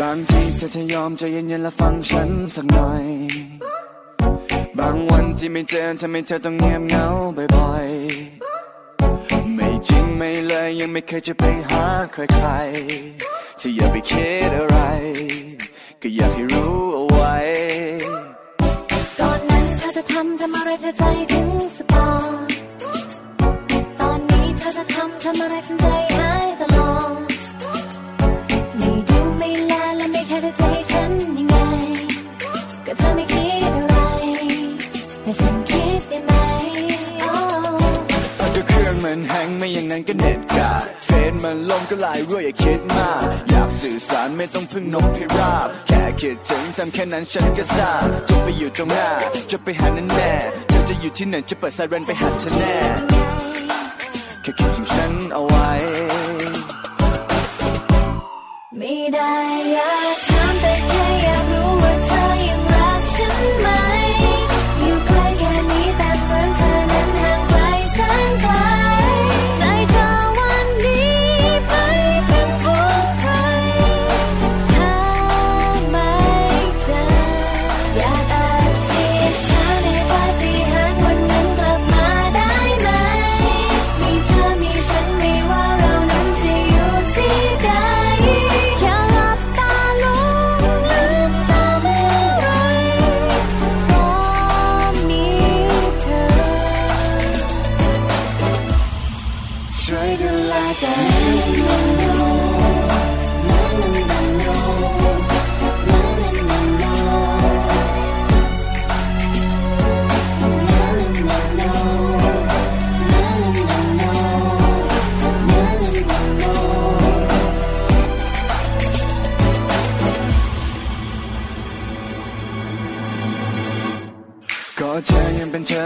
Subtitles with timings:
[0.00, 3.04] บางทีเธอจะยอมใจเย็นๆและฟังฉันสักหน่อย
[4.78, 7.06] บางวันที่ไม่เจอทำให้เธอต้องเงียบเหงา
[7.56, 14.76] บ่อยๆ ไม่จริงไม่เลยยังไม่เคยจะไปหาใครๆที่อย่าไปคิดอะไร
[16.02, 16.99] ก็อยากให้รู้
[40.12, 49.10] ก็เน็ตกาดเฟซมันลงก็ไลน์รั่วอย่าคิดมาก อยากสื่อสารไม่ต้องพึ่งนกพิราบ แค่คิดถึงทำแค่นั้นฉันก็ทราบจะไปอยู่ตรงหน้า
[49.50, 50.32] จะไปหานั่นแน่
[50.68, 52.76] เธอจะอยู่ที่ไหนจะเปิดไซเรนไปหาเธอแน่
[54.42, 55.70] แค่คิดถึงฉันเอาไว้
[58.78, 59.32] ไม่ได้
[59.72, 60.29] อยาก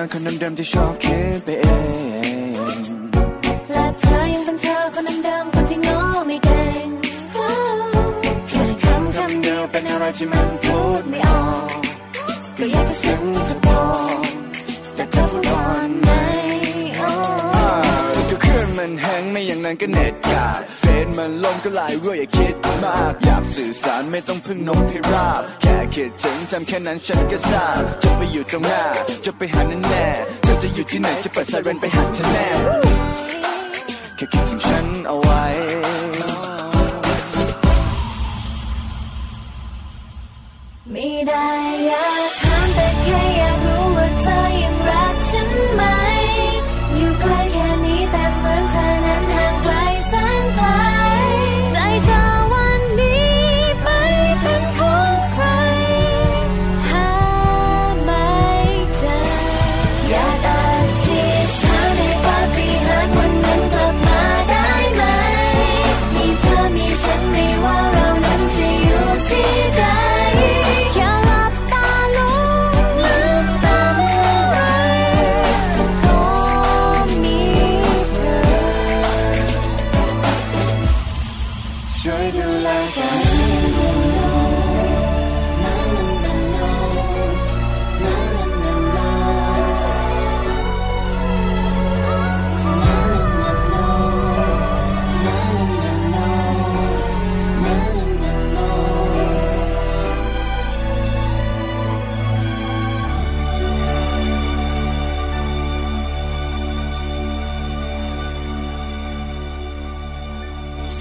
[0.04, 1.66] อคนเดิมๆที่ชอบคิดไปเอ
[2.48, 2.52] ง
[3.72, 6.88] และเธอยังเป็นเธอคนเดิมๆคนที่ง้อไม่เก่ง
[8.48, 11.68] แค่คำคำเดียวเป็นอะไรที่มันพูดไม่ออก
[12.58, 13.84] ก็อยากจะซึ้งจะบอ
[14.20, 14.24] ก
[14.94, 16.10] แต่เธอพูดก่อนไหม
[16.98, 17.08] โอ้
[17.56, 17.68] อ่า
[18.30, 20.73] ก็เครื่องมันแฮงไม่อย่างนั้นก็เน็ตกาดเฟซ
[21.18, 22.54] มันลงก็ไหลน์รั่วอย่าคิด
[22.84, 28.84] มาก อยากสื่อสารไม่ต้องพึ่งนกพิราบ แค่คิดถึงทำแค่นั้นฉันก็ทราบจะไปอยู่ตรงหน้า
[29.24, 30.06] จะไปหานั่นแน่
[30.42, 32.46] เธอจะอยู่ที่ไหนจะเปิดไซเรนไปหาเธอแน่
[34.16, 35.42] แค่คิดถึงฉันเอาไว้
[40.92, 41.73] ไม่ได้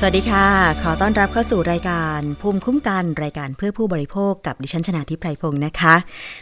[0.07, 0.47] วัสดีค่ะ
[0.83, 5.95] ขอต้อนรับเข้าสู่รายการภูมิคุ้มกันรายการเพื่อผู้บริโภคกับดิฉันชนาทิพไพรพงศ์นะคะ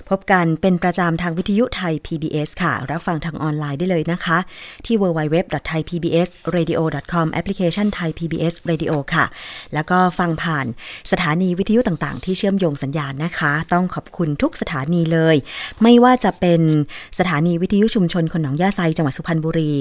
[0.10, 4.38] พบกันเป็นประจำทางวิทยุไทย PBS ค่ะ รับฟังทางออนไลน์ได้เลยนะคะ
[4.86, 9.26] ที่ www.thaipbsradio.com แอปพลิเคชัน Thai PBS Radio ค่ะ
[9.74, 10.66] แล้วก็ฟังผ่าน
[11.12, 15.36] สถานีวิทยุต่างๆ ที่เชื่อมโยงสัญญาณนะคะ ต้องขอบคุณทุกสถานีเลย
[15.82, 16.62] ไม่ว่าจะเป็น
[17.20, 19.72] สถานีวิทยุชุมชนคนหนองยาไซจังหวัดสุพรรณบุรี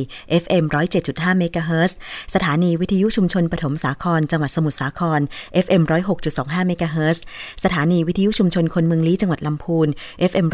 [0.43, 0.65] FM
[1.03, 1.99] 107.5เมกะเฮิรตซ์
[2.35, 5.21] สถานีวิทยุชุมชนปฐมสาคร จังหวัดสมุทรสาคร
[5.65, 5.83] FM
[6.27, 7.23] 106.25เมกะเฮิรตซ์
[7.65, 9.89] สถานีวิทยุชุมชนคนเมืองลี้จังหวัดลำพูน
[10.31, 10.47] FM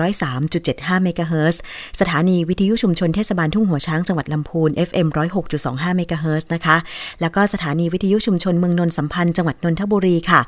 [0.49, 1.61] 103.75เมกะเฮิรตซ์
[2.01, 5.07] สถานีวิทยุชุมชนเทศบาลทุ่งหัวช้างจังหวัดลำพูน FM
[5.53, 6.77] 106.25เมกะเฮิรตซ์นะคะ
[7.21, 10.41] แล้วก็สถานีวิทยุชุมชนเมืองนนสัมพันธ์จังหวัดนนทบุรีค่ะ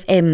[0.00, 0.26] FM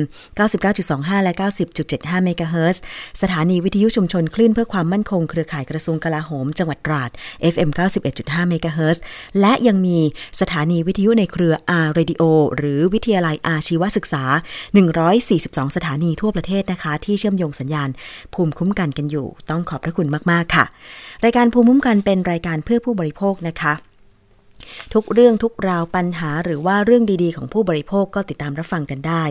[0.58, 1.32] 99.25 และ
[1.78, 2.82] 90.75เมกะเฮิรตซ์
[3.22, 7.10] สถานีวิทยุชุมชนคลื่นเพื่อความมั่นคงเครือข่ายกระทรวงกลาโหม จังหวัดตราด
[7.52, 7.70] FM
[8.08, 9.02] 91.5เมกะเฮิรตซ์
[9.40, 9.98] และยังมี
[10.40, 12.22] สถานีวิทยุในเครือ R Radio
[12.56, 14.24] หรือวิทยาลัยอาชีวศึกษา
[15.00, 17.88] 142 สถานีทั่วประเทศนะคะ ที่เชื่อมโยงสัญญาณ
[18.34, 20.64] ภูมิคุ้มกันกันอยู่ ต้องขอบพระคุณมาก ๆ ค่ะ
[21.24, 23.72] รายการภูมิคุ้มกันเป็นรายการเพื่อผู้บริโภคนะคะ
[24.94, 29.24] ทุกเรื่องทุกราวปัญหาหรือว่าเรื่องดีๆ ของผู้บริโภคก็ติดตามรับฟังกันได้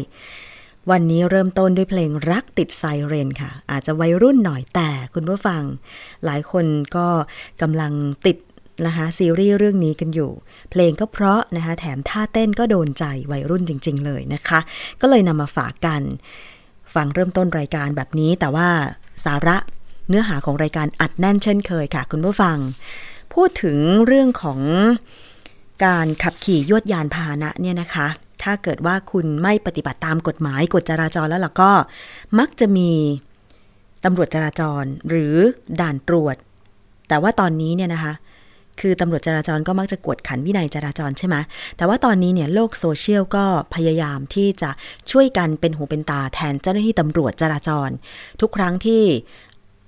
[0.92, 5.62] วันนี้เริ่มต้นด้วยเพลงรักติดไซเรนค่ะ อาจจะวัยรุ่นหน่อยแต่คุณผู้ฟัง
[6.26, 6.66] หลายคน
[6.96, 7.08] ก็
[7.62, 7.94] กำลัง
[8.26, 8.38] ติด
[8.86, 10.32] นะคะซีรีส์เรื่องนี้กันอยู่
[10.72, 14.60] เพลงก็เพราะนะคะแถมท่าเต้นก็โดนใจวัยรุ่นจริง ๆ เลยนะคะ
[15.02, 16.02] ก็เลยนำมาฝากกัน
[16.94, 18.70] ฟังเริ่มต้นรายการแบบนี้ แต่ว่า
[19.26, 19.58] สาระ
[20.10, 22.58] เนื้อหาของรายการอัดแน่นเช่นเคยค่ะ คุณผู้ฟัง
[23.34, 23.78] พูดถึง
[24.08, 24.60] เรื่องของ
[25.86, 28.08] การขับขี่ยวดยานพาหนะเนี่ยนะคะ
[28.44, 31.72] ถ้าเกิดว่าคุณไม่ปฏิบัติตามกฎหมายกฎจราจรแล้วล่ะก็
[32.40, 32.92] มักจะมี
[34.04, 35.36] ตำรวจจราจรหรือ
[35.82, 36.36] ด่านตรวจ
[37.08, 38.14] แต่ว่าตอนนี้เนี่ยนะคะ
[38.80, 41.36] คือตำรวจจราจรก็มักจะกวดขันวินัยจราจรใช่ไหม
[41.78, 43.46] แต่ว่าตอนนี้เนี่ยโลกโซเชียลก็
[43.76, 44.70] พยายามที่จะ
[45.12, 47.90] ช่วยกันเป็นหูเป็นตาแทนเจ้าหน้าที่ตำรวจจราจร
[48.42, 49.04] ทุกครั้งที่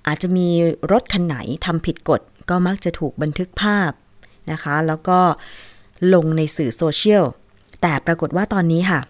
[0.06, 0.48] อาจจะมี
[0.92, 2.20] รถคันไหนทำผิดกฎ
[2.50, 3.90] ก็มักจะถูกบันทึกภาพ
[4.50, 5.18] นะคะ แล้วก็
[6.14, 7.24] ลงในสื่อโซเชียล
[7.82, 9.00] แต่ปรากฏว่าตอนนี้ค่ะ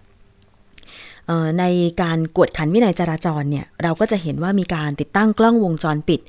[1.58, 1.64] ใน
[2.02, 6.20] การกวดขันวินัยจราจรเนี่ยเราก็จะเห็นว่ามีการติดตั้งกล้องวงจรปิด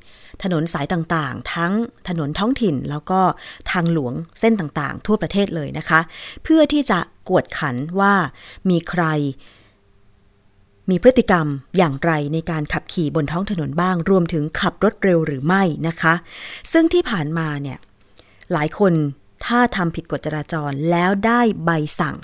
[0.42, 1.72] ถนนสายต่างๆ ทั้ง
[2.08, 3.20] ถนนท้องถิ่น แล้วก็
[3.70, 6.00] ทางหลวงเส้นต่างๆ ทั่วประเทศเลยนะคะ
[6.42, 8.14] เพื่อที่จะกวดขันว่า
[8.70, 9.04] มีใคร
[10.90, 11.46] มีพฤติกรรม
[11.76, 16.14] อย่างไรในการขับขี่บนท้องถนนบ้าง รวมถึงขับรถเร็วหรือไม่นะคะ
[16.72, 17.78] ซึ่งที่ผ่านมาเนี่ย
[18.52, 18.92] หลายคน
[19.46, 21.70] ถ้าทำผิดกฎจราจรแล้วได้ใบ
[22.00, 22.16] สั่ง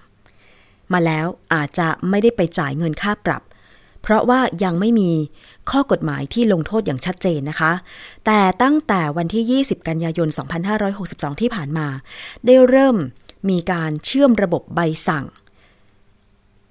[0.92, 3.42] มาแล้วอาจจะไม่ได้ไปจ่ายเงินค่าปรับ
[4.02, 5.10] เพราะว่ายังไม่มี
[5.70, 7.72] ข้อกฎหมายที่ลงโทษอย่างชัดเจนนะคะ
[8.26, 10.28] แต่ตั้งแต่วันที่ 20 กันยายน
[10.84, 11.86] 2562 ที่ผ่านมา
[12.46, 12.96] ได้เริ่ม
[13.50, 15.24] มีการเชื่อมระบบใบสั่ง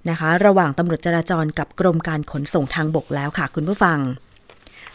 [0.09, 3.99] นะคะ ระหว่างตำรวจจราจรกับกรมการขนส่งทางบกแล้วค่ะคุณผู้ฟัง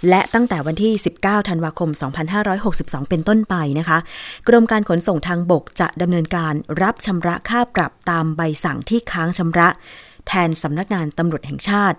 [0.08, 1.90] และตั้งแต่วันที่ 19 ธันวาคม
[2.50, 3.98] 2562 เป็นต้นไปนะคะ
[4.48, 9.68] กรมการขนส่งทางบกจะดำเนินการรับชำระค่าปรับตามใบสั่งที่ค้างชำระ
[10.26, 11.98] แทนสำนักงานตำรวจแห่งชาติ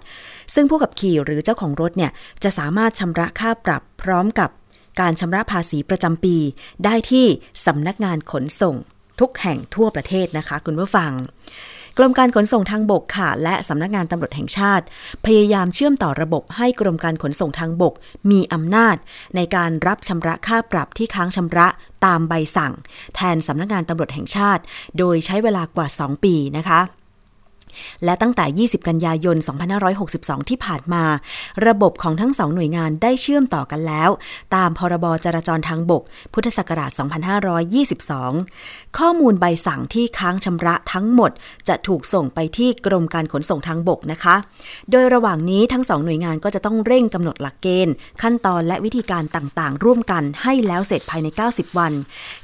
[0.53, 2.11] ซึ่งผู้ขับขี่หรือเจ้าของรถเนี่ย
[2.43, 4.49] จะสามารถชำระค่าปรับพร้อมกับ
[4.99, 6.35] การชำระภาษีประจำปี
[6.85, 7.25] ได้ที่
[7.65, 8.75] สำนักงานขนส่ง
[9.19, 11.11] ทุกแห่งทั่วประเทศนะคะ คุณผู้ฟัง
[11.97, 14.85] กรมการขนส่งทางบกค่ะ และสำนักงานตำรวจแห่งชาติ
[15.25, 17.93] พยายามเชื่อมต่อระบบให้กรมการขนส่งทางบก
[18.31, 18.95] มีอำนาจ
[19.35, 21.67] ในการรับชำระค่าปรับที่ค้างชำระ
[22.05, 22.73] ตามใบสั่ง
[23.15, 24.63] แทนสำนักงานตำรวจแห่งชาติ
[24.97, 26.79] โดยใช้เวลากว่า 2 ปีนะคะ
[28.05, 29.37] และตั้งแต่ 20 กันยายน
[29.93, 31.03] 2562 ที่ผ่านมา
[31.67, 34.09] ระบบของทั้งสองหน่วยงานได้เชื่อมต่อกันแล้ว
[34.55, 36.03] ตามพรบจราจรทางบก
[36.33, 36.91] พุทธศักราช
[38.33, 41.31] 2522 ข้อมูลใบสั่งที่ค้างชำระทั้งหมด
[41.67, 44.35] จะถูกส่งไปที่กรมการขนส่งทางบกนะคะ
[44.91, 51.93] โดยระหว่างนี้ทั้งสองหน่วยงานก็จะต้องเร่งกำหนดหลักเกณฑ์ ขั้นตอนและวิธีการต่างๆ ร่วมกันให้แล้วเสร็จภายใน 90 วัน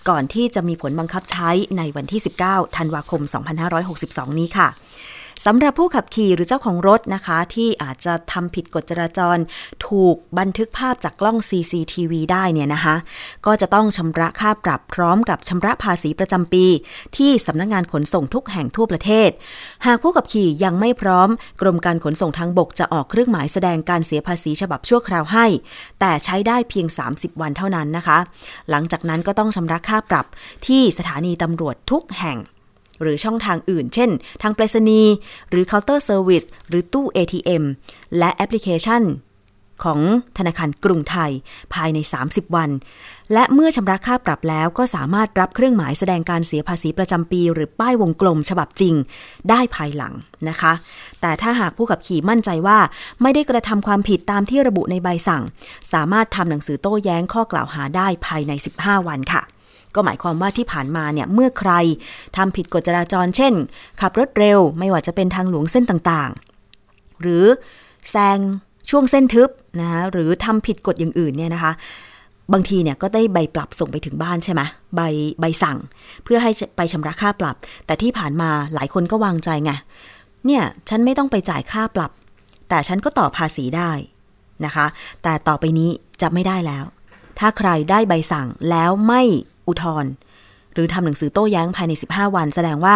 [0.09, 3.21] ก่อนที่จะมีผลบังคับใช้ในวันที่ 19 ธันวาคม
[3.79, 4.67] 2562 นี้ค่ะ
[5.45, 9.37] สำหรับผู้ขับขี่หรือเจ้าของรถนะคะ ที่อาจจะทำผิดกฎจราจร
[9.87, 12.95] ถูกบันทึกภาพจากกล้อง CCTV ได้เนี่ยนะคะ
[13.45, 16.65] ก็จะต้องชำระค่าปรับพร้อมกับชำระภาษีประจำปี
[17.17, 19.29] ที่สำนักงงานขนส่งทุกแห่งทั่วประเทศ
[19.85, 21.29] หากผู้ขับขี่ยังไม่พร้อม
[21.61, 25.45] กรมการขนส่งทางบกจะออกเครื่องหมายแสดงการเสียภาษีฉบับชั่วคราวให้
[25.99, 28.17] แต่ใช้ได้เพียง 30 วันเท่านั้นนะคะ
[28.69, 30.25] หลังจากนั้นก็ต้องชำระค่าปรับ
[30.67, 32.39] ที่สถานีตำรวจทุกแห่ง
[33.01, 34.09] หรือช่องทางอื่น เช่น
[34.41, 35.13] ทางไปรษณีย์
[35.49, 37.63] หรือเคาน์เตอร์เซอร์วิสหรือตู้ ATM
[38.17, 39.03] และแอปพลิเคชัน
[39.83, 40.01] ของ
[40.37, 41.31] ธนาคารกรุงไทย
[41.73, 42.69] ภายใน 30 วัน
[43.33, 48.95] และเมื่อชำระค่าปรับแล้วก็สามารถรับเครื่องหมายแสดงการเสียภาษีประจำปี หรือป้ายวงกลมฉบับจริง
[49.49, 50.13] ได้ภายหลัง
[50.49, 50.73] นะคะ
[51.21, 52.79] แต่ถ้าหากผู้ขับขี่มั่นใจว่า
[53.21, 55.43] ไม่ได้กระทำความผิดตามที่ระบุในใบสั่ง
[55.93, 58.51] สามารถทำหนังสือโต้แย้งข้อกล่าวหาได้ภายใน
[58.81, 59.41] 15 วันค่ะ
[59.95, 61.71] ก็หมายความว่าที่ผ่านมาเนี่ยเมื่อใคร
[62.37, 63.53] ทำผิดกฎจราจร เช่น
[64.01, 67.45] ขับรถเร็วไม่ว่าจะเป็นทางหลวงเส้นต่างๆ หรือ
[68.09, 68.39] แซง
[68.89, 71.71] ช่วงเส้นทึบนะคะหรือทำผิดกฎอย่างอื่นเนี่ยนะคะ
[72.53, 74.61] บางทีเนี่ยก็ได้ใบปรับส่งไปถึงบ้านใช่ไหม
[74.95, 75.01] ใบ
[75.39, 75.77] ใบสั่ง
[76.23, 77.55] เพื่อให้ไปชำระค่าปรับ
[77.85, 79.71] แต่ที่ผ่านมาหลายคนก็วางใจไง
[80.45, 82.11] เนี่ยฉันไม่ต้องไปจ่ายค่าปรับ
[82.69, 83.91] แต่ฉันก็ต่อภาษีได้
[84.65, 84.85] นะคะ
[85.23, 85.89] แต่ต่อไปนี้
[86.21, 86.83] จะไม่ได้แล้ว
[87.39, 89.23] ถ้าใครได้ใบสั่งแล้วไม่
[89.69, 90.11] อุทธรณ์
[90.73, 92.95] หรือทำหนังสือโต้แย้งภายใน 15 วัน แสดงว่า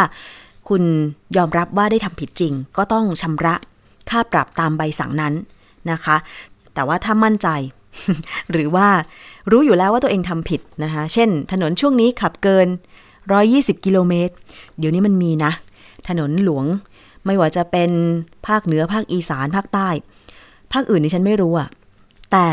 [0.69, 0.83] คุณ
[1.37, 3.55] ยอมรับว่าได้ทำผิดจริง ก็ต้องชำระ
[4.09, 5.33] ค่าปรับตามใบสั่งนั้น
[5.91, 6.15] นะคะ
[6.73, 7.47] แต่ว่าถ้ามั่นใจ
[8.51, 8.87] หรือว่า
[9.51, 12.67] รู้อยู่แล้วว่าตัวเองทำผิดนะคะ เช่น ถนนช่วงนี้ขับเกิน
[13.25, 14.33] 120 กิโลเมตร
[14.79, 15.51] เดี๋ยวนี้มันมีนะ
[16.07, 16.65] ถนนหลวง
[17.25, 17.91] ไม่ว่าจะเป็น
[18.47, 19.89] ภาคเหนือภาคอีสานภาคใต้
[20.73, 21.69] ภาคอื่นนี่ฉันไม่รู้อะ
[22.31, 22.47] แต่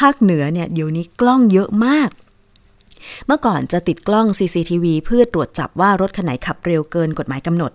[0.00, 2.10] ภาคเหนือเนี่ยเดี๋ยวนี้กล้องเยอะมาก
[3.26, 7.72] เมื่อก่อนจะติดกล้อง CCTV เพื่อตรวจจับว่ารถคันไหนขับเร็วเกินกฎหมายกำหนด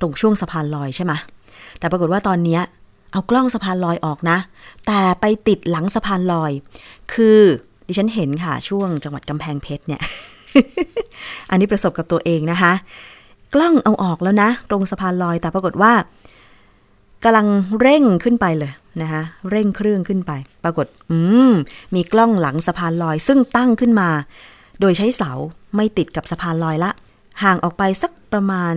[0.00, 1.12] ตรงช่วงสะพานลอยใช่ไหม
[1.78, 2.58] แต่ปรากฏว่าตอนนี้
[3.12, 4.38] เอากล้องสะพานลอยออกนะ
[4.86, 6.52] แต่ไปติดหลังสะพานลอย
[7.12, 7.40] คือ
[7.86, 10.02] ดิฉันเห็นค่ะช่วงจังหวัดกำแพงเพชรเนี่ย
[11.50, 12.72] อันนี้ประสบกับตัวเองนะคะ
[13.54, 15.92] กล้องเอาออกแล้วนะ ตรงสะพานลอยแต่ปรากฏว่า
[17.24, 17.46] กำลัง
[17.80, 20.32] เร่งขึ้นไปเลยนะคะเร่งเครื่องขึ้นไป
[20.64, 21.18] ปรากฏ อื
[21.50, 21.52] ม
[21.94, 24.08] มีกล้องหลังสะพานลอย ซึ่งตั้งขึ้นมา
[24.80, 25.32] โดยใช้เสา
[25.76, 26.90] ไม่ติดกับสะพานลอยละ
[27.42, 28.74] ห่างออกไปสักประมาณ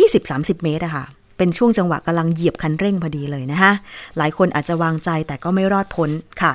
[0.00, 1.04] 20-30 เมตรอะค่ะ
[1.36, 3.72] เป็นช่วงจังหวะกำลังเหยียบคันเร่งพอดีเลยนะคะ
[4.16, 6.10] หลายคนอาจจะวางใจแต่ก็ไม่รอดพ้น
[6.42, 6.52] ค่ะ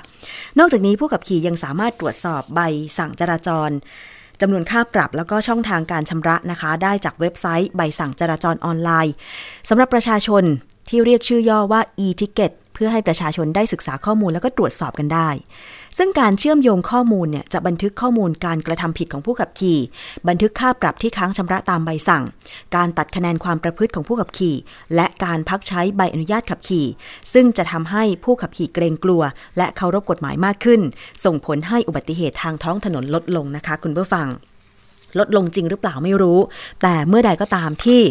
[0.59, 2.59] นอกจากนี้ผู้ขับขี่ยังสามารถตรวจสอบใบ
[2.97, 3.69] สั่งจราจร
[4.41, 9.13] จำนวนค่าปรับแล้วก็ช่องทางการชำระนะคะ ได้จากเว็บไซต์ใบสั่งจราจรออนไลน์
[9.69, 10.43] สำหรับประชาชน
[10.89, 12.51] ที่เรียกชื่อย่อว่า e-ticket
[12.83, 15.29] พื่อให้ประชาชนได้ศึกษาข้อมูลแล้วก็ตรวจสอบกันได้
[15.97, 19.79] ซึ่งการเชื่อมโยงข้อมูลเนี่ยจะบันทึกข้อมูลการกระทำผิดของผู้ขับขี่
[20.27, 22.23] บันทึกค่าปรับที่ค้างชำระตามใบสั่ง
[22.75, 24.55] การตัดคะแนนความประพฤติของผู้ขับขี่
[24.95, 26.85] และการพักใช้ใบอนุญาตขับขี่
[27.33, 29.21] ซึ่งจะทำให้ผู้ขับขี่เกรงกลัว
[29.57, 30.81] และเคารพกฎหมายมากขึ้น
[31.25, 34.27] ส่งผลให้อุบัติเหตุทางท้องถนนลดลงนะคะ คุณผู้ฟัง
[35.19, 36.39] ลดลงจริงหรือเปล่าไม่รู้
[36.81, 38.01] แต่เมื่อใดก็ตามที่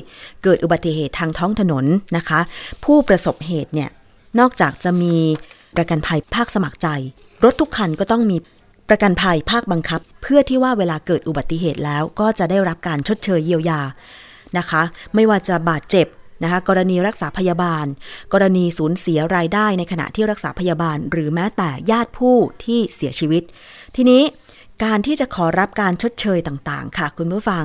[0.42, 1.84] เกิดอุบัติเหตุทางท้องถนน
[2.16, 2.40] นะคะ
[2.84, 3.90] ผู้ประสบเหตุเนี่ย
[4.38, 5.16] นอกจากจะมี
[5.76, 6.88] ประกันภัยภาคสมัครใจ
[7.44, 8.36] รถทุกคันก็ต้องมี
[8.88, 13.80] ประกันภัยภาคบังคับ เพื่อที่ว่าเวลาเกิดอุบัติเหตุแล้วก็จะได้รับการชดเชยเยียวยา
[14.58, 14.82] นะคะ
[15.14, 16.06] ไม่ว่าจะบาดเจ็บ
[16.42, 17.86] นะคะกรณีรักษาพยาบาล
[18.32, 23.42] กรณีสูญเสียรายได้ในขณะที่รักษาพยาบาล หรือแม้แต่ญาติผู้ที่เสียชีวิต
[23.96, 24.22] ทีนี้
[24.84, 27.64] การที่จะขอรับการชดเชยต่างๆ ค่ะ คุณผู้ฟัง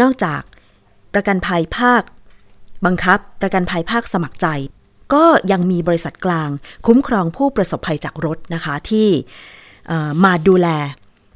[0.00, 0.42] นอกจาก
[1.14, 2.02] ประกันภัยภาค
[2.86, 4.46] บังคับ ประกันภัยภาคสมัครใจ
[5.14, 6.50] ก็ยังมีบริษัทกลาง
[6.86, 9.08] คุ้มครองผู้ประสบภัยจากรถนะคะที่
[10.24, 10.68] มาดูแล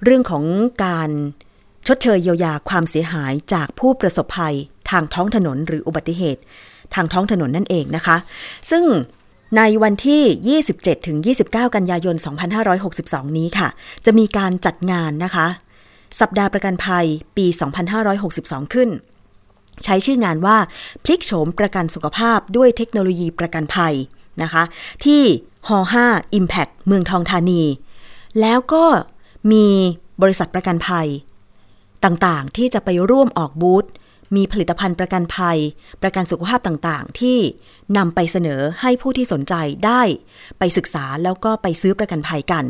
[0.04, 0.44] เรื่องของ
[0.84, 1.10] การ
[1.86, 4.54] ชดเชยเยียวยาความเสียหายจากผู้ประสบภัย
[4.90, 6.42] ทางท้องถนนหรืออุบัติเหตุ
[6.94, 8.16] ทางท้องถนนนั่นเองนะคะ
[8.70, 8.84] ซึ่ง
[9.56, 12.16] ในวันที่ 27 ถึง 29 กันยายน
[12.76, 13.68] 2562 นี้ค่ะ
[14.04, 15.46] จะมีการจัดงานนะคะ
[16.20, 17.46] สัปดาห์ประกันภัยปี
[18.10, 18.88] 2562 ขึ้น
[19.84, 20.56] ใช้ชื่องานว่า
[21.04, 23.94] พลิกโฉมประกันสุขภาพด้วยเทคโนโลยีประกันภัย
[24.42, 24.62] นะคะ
[25.04, 25.22] ที่
[25.68, 25.70] ฮ
[26.06, 27.62] 5 Impact เมืองทองธานี
[28.40, 28.84] แล้วก็
[29.52, 29.66] มี
[30.22, 31.08] บริษัทประกันภัย
[32.04, 33.84] ต่างๆ ที่จะไปร่วมออกบูธ
[34.36, 35.58] มีผลิตภัณฑ์ประกันภัย
[36.02, 37.38] ประกันสุขภาพต่างๆ ที่
[37.96, 39.54] นำไปเสนอให้ผู้ที่สนใจ
[39.86, 40.02] ได้
[40.58, 42.64] ไปศึกษาแล้วก็ไปซื้อประกันภัยกัน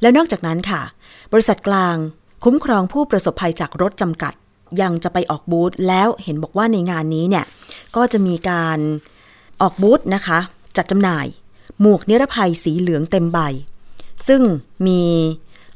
[0.00, 0.82] แล้วนอกจากนั้นค่ะ
[1.32, 1.96] บริษัทกลาง
[2.44, 4.34] คุ้มครองผู้ประสบภัยจากรถจำกัด
[4.82, 7.44] ยังจะไปออกบูธแล้วเห็นบอกว่าในงานนี้เนี่ย
[7.96, 8.78] ก็จะมีการ
[9.62, 10.38] ออกบูธนะคะ
[10.76, 11.26] จัดจำหน่าย
[11.80, 13.38] หมวกนิรภัยสีเหลืองเต็มใบ
[14.28, 14.42] ซึ่ง
[14.86, 15.02] มี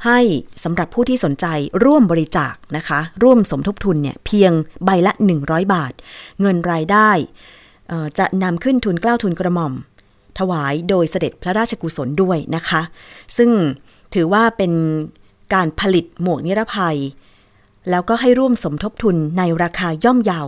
[0.05, 0.19] ให้
[0.65, 1.47] สำหรับผู้ที่สนใจ
[1.85, 4.53] ร่วมบริจาคนะคะ ร่วมสมทบทุนเนี่ยเพียง
[4.85, 5.93] ใบละ 100 บาท
[6.41, 7.11] เงินรายได้
[8.19, 9.75] จะนำขึ้นทุนกล้าวทุนกระหม่อม
[10.39, 12.83] ถวายโดยเสด็จพระราชกุศลด้วยนะคะ
[13.37, 13.51] ซึ่ง
[14.15, 14.73] ถือว่าเป็น
[15.55, 16.99] การผลิตหมวกนิรภัย
[17.91, 20.43] แล้วก็ให้ร่วมสมทบทุนในราคาย่อมเยา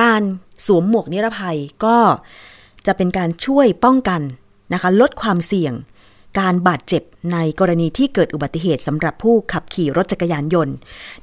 [0.00, 0.22] การ
[0.66, 1.98] สวมหมวกนิรภัยก็
[2.86, 4.20] จะเป็นการช่วยป้องกัน
[4.72, 5.74] นะคะ ลดความเสี่ยง
[6.40, 10.74] การบาดเจ็บในกรณีที่เกิดอุบัติเหตุสำหรับผู้ขับขี่รถจักรยานยนต์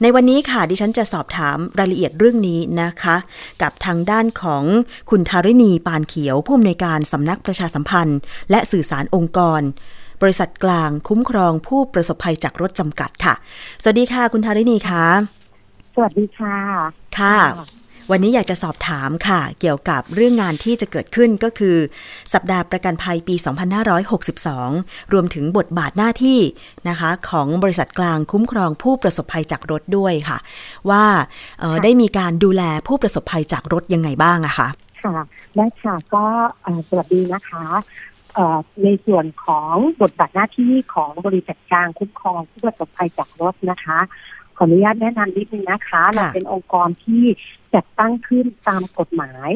[0.02, 3.16] ในวันนี้ค่ะ ดิฉันจะสอบถามรายละเอียดเรื่องนี้นะคะ
[3.62, 4.64] กับทางด้านของ
[5.10, 8.20] คุณธาริณีปานเขียว ผู้อำนวยการสำนักประชาสัมพันธ์
[8.52, 9.62] และสื่อสารองค์กร
[10.22, 13.34] บริษัทกลางคุ้มครองผู้ประสบภัยจากรถจำกัดค่ะ
[13.82, 15.06] สวัสดีค่ะ คุณธาริณีคะ
[15.96, 16.58] สวัสดีค่ะ
[17.20, 17.38] ค่ะ
[18.12, 21.78] วันนี้อยากจะสอบถามค่ะ เกี่ยวกับเรื่องงานที่จะเกิดขึ้นก็คือ
[22.34, 23.36] สัปดาห์ประกันภัยปี
[24.44, 26.40] 2562 รวมถึงบทบาทหน้าที่
[26.90, 30.38] นะคะ ของบริษัทกลางคุ้มครองผู้ประสบภัยจากรถด้วยค่ะ
[30.90, 31.06] ว่า
[31.60, 34.68] เอ่อค่ะได้มีการดูแลผู้ประสบภัยจากรถยังไงบ้างอะคะ
[35.04, 35.18] ค่ะ
[35.56, 36.26] ได้ค่ะก็
[36.64, 38.07] เอ่อสวัสดีนะคะเอ่อ
[38.84, 44.00] ในส่วนของบทบาทหน้าที่ของบริษัทกลางคุ้มครองผู้ประสบภัยจากรถนะคะ
[44.58, 47.24] ขออนุญาตแนะนำนิดนึงนะคะเราเป็นองค์กรที่
[47.74, 49.50] จัดตั้งขึ้นตามกฎหมาย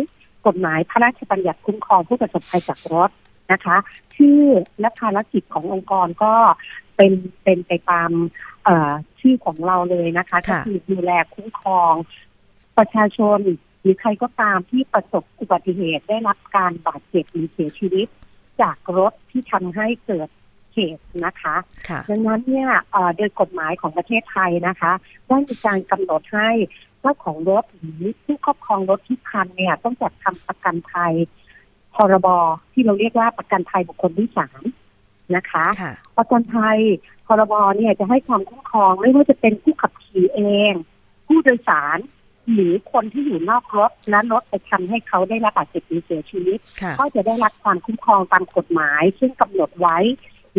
[0.48, 3.10] กฎหมายพระราชบัญญัติคุ้มครองผู้ประสบภัยจากรถ
[3.52, 3.78] นะคะ
[4.16, 4.42] ชื่อ
[4.80, 6.34] และภารกิจขององค์กรก็
[6.96, 8.12] เป็นเป็นไปตาม
[8.64, 11.94] เอ่อชื่อของเราเลยนะคะก็คือดูแลคุ้มครอง
[12.78, 13.40] ประชาชน
[13.82, 18.08] หรือใครก็ตามที่ประสบอุบัติเหตุได้รับการบาดเจ็บหรือเสียชีวิต
[18.62, 20.30] จากรถที่ทำให้เกิด
[20.74, 21.56] เหตุนะคะ
[21.90, 24.92] ค่ะดังนั้นเนี่ยเอ่อโดยกฎหมายของประเทศไทยนะคะ
[25.28, 26.50] ได้มีการกำหนดให้
[27.02, 31.14] เจ้าของรถหรือผู้ครอบครองรถที่คันเนี่ยต้องจัดทำประกันภัย
[31.96, 32.28] พรบ
[32.74, 34.62] ที่เราเรียกว่าประกันภัยบุคคลที่สาม
[35.36, 36.80] นะคะค่ะประกันภัย
[37.28, 40.42] พรบเนี่ยจะให้ความคุ้มครองไม่ว่าจะเป็นผู้ขับขี่เอ
[40.72, 40.74] ง
[41.28, 41.98] ผู้โดยสาร
[42.54, 49.98] หรือคนที่อยู่นอกรถและรถไปทำให้เขาได้รับบาดเจ็บหรือเสียชีวิต ค่ะ ก็จะได้รับความคุ้มครองตามกฎหมาย ซึ่งกำหนดไว้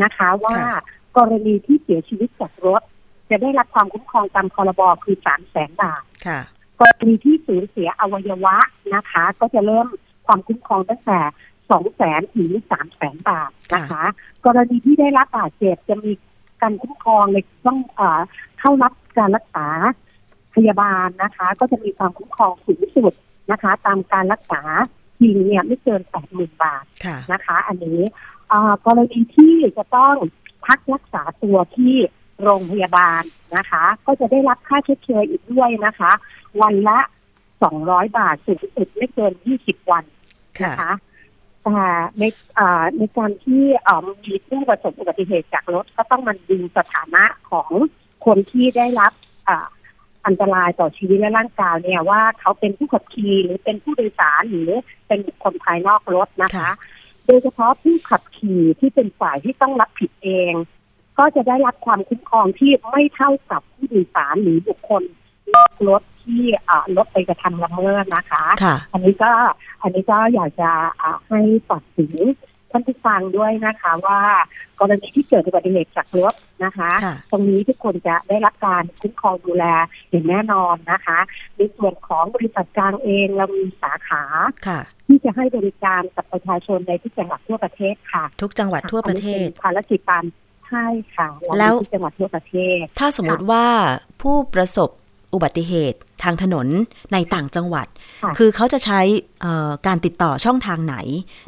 [0.03, 0.79] นะคะ ว่าค่ะ
[1.17, 2.83] กรณีที่เสียชีวิตจากรถ
[3.31, 6.41] จะได้รับความคุ้มครองตามพรบคือสามแสนบาทค่ะ
[6.81, 8.57] กรณีที่สูญเสียอวัยวะ
[8.95, 9.87] นะคะ ก็จะเริ่ม
[10.27, 11.21] ความคุ้มครองตั้งแต่
[11.71, 14.05] สองแสนถึงสามแสนบาทนะคะ
[14.47, 16.13] กรณีที่ได้รับบาดเจ็บจะมี
[16.63, 17.37] การคุ้มครองใน
[17.67, 18.21] ต้องเอ่อ
[18.59, 19.67] เข้ารับการรักษา
[20.55, 23.13] พยาบาลนะคะ ก็จะมีความคุ้มครองสูงสุด
[23.51, 24.63] นะคะ ตามการรักษา
[25.21, 28.01] จริงเนี่ยไม่เกินแปดหมื่นบาทค่ะนะคะ อันนี้
[28.53, 30.15] อ่ากรณีที่จะต้อง
[30.67, 31.95] พักรักษาตัวที่
[32.43, 33.23] โรงพยาบาล
[33.57, 36.13] นะคะ ก็จะได้รับค่าชดเชยอีกด้วยนะคะ
[36.63, 37.01] วันละ
[37.63, 40.05] สองร้อยบาทสูงสุดไม่เกินยี่สิบวัน
[40.61, 40.93] ค่ะนะคะ
[41.65, 41.81] แต่
[42.19, 42.23] ใน
[42.59, 47.71] อ่าในการที่เอ่อมีผู้ประสบอุบัติเหตุจากรถก็ต้องมันดูสถานะของ
[48.27, 49.13] คนที่ได้รับ
[50.25, 54.71] อ่าอันตรายต่อชีวิตและร่างกายเนี่ยว่าเขาเป็นผู้ขับขี่หรือเป็นผู้โดยสารหรือ
[55.07, 56.71] เป็นบุคคลภายนอกรถนะคะค่ะ
[57.27, 60.55] โดยเฉพาะผู้ขับขี่ที่เป็นฝ่ายที่ต้องรับผิดเอง
[61.19, 65.03] ก็จะได้รับความคุ้มครองที่ไม่เท่ากับผู้โดยสารหรือบุคคล
[65.55, 69.33] นอกรถที่อ่ารถไปกระทำละเมิดนะคะค่ะอันนี้ก็
[69.83, 72.13] อันนี้ก็อยากจะอ่าให้ฝากถึง
[72.73, 74.21] ท่านผู้ฟังด้วยนะคะ ว่า
[74.81, 79.65] กรณีที่เกิดอุบัติเหตุจากรถนะคะค่ะตรงนี้ทุกคนจะได้รับการคุ้มครองดูแล
[80.11, 81.19] อย่างแน่นอนนะคะ
[81.57, 84.23] ในส่วนของบริษัทกลางเองเรามีสาขา
[84.67, 90.25] ค่ะที่จะให้บริการกับประชาชนในทุกจังหวัดทั่วประเทศค่ะ ทุกจังหวัดทั่วประเทศอันนี้ป็นภารกิจตาม
[90.69, 93.67] ใช่ค่ะเราแล้วมีทุกจังหวัดทั่วประเทศ ถ้าสมมติว่า
[94.23, 94.91] ผู้ประสบ
[95.35, 96.67] อุบัติเหตุทางถนน
[97.13, 97.87] ในต่างจังหวัด
[98.23, 99.01] ค่ะคือเขาจะใช้
[99.41, 100.97] เอ่อการติดต่อช่องทางไหน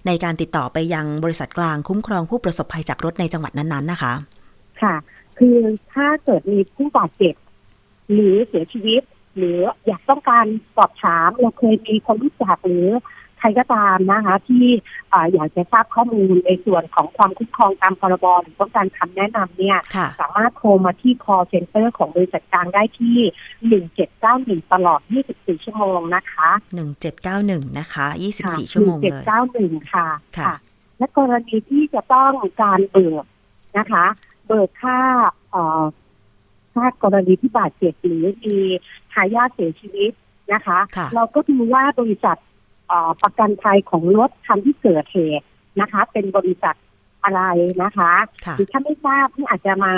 [0.06, 4.12] ในการติดต่อไปยังบริษัทกลางคุ้มครองผู้ประสบภัยจากรถในจังหวัดนั้นๆนะคะ
[4.82, 4.94] ค่ะ
[5.38, 5.58] คือ
[5.92, 7.34] ถ้าเกิดมีผู้บาดเจ็บ
[8.12, 9.02] หรือเสียชีวิต
[9.36, 12.88] หรืออยากต้องการสอบถามเราเคยมีคนรู้จักหรือ
[13.23, 14.66] ใค รก็ตามนะคะ ที่
[15.12, 23.18] อ่าอยากจะทราบข้อมูลในส่วนของความคุ้มครองตามพรบหรือต้องการคำแนะนำเนี่ยค่ะสามารถโทรมาที่ call center ของบริษัทกลางได้ที่
[24.00, 25.00] 1791 ตลอด
[25.32, 26.48] 24 ชั่วโมงนะคะ
[27.12, 28.06] 1791 นะคะ
[28.40, 30.54] 24 ชั่วโมงเลย1791 ค่ะ ค่ะ
[30.98, 33.24] และกรณีที่จะต้องการเบิก
[33.78, 34.04] นะคะ
[34.46, 34.98] เบิกค่า
[35.50, 35.82] เอ่อ
[36.74, 38.56] ค่ากรณีที่บาดเจ็บหรือมี
[39.12, 40.12] ทายาทเสียชีวิต
[40.52, 42.53] นะคะค่ะเราก็ดูว่าบริษัทเอ่อ
[43.22, 45.46] ประกันภัยของรถคันที่เกิดเหตุ
[45.80, 46.76] นะคะ เป็นบริษัท
[47.24, 47.42] อะไร
[47.82, 48.12] นะคะ
[48.44, 49.94] ค่ะหรือถ้าไม่ทราบที่อาจจะมา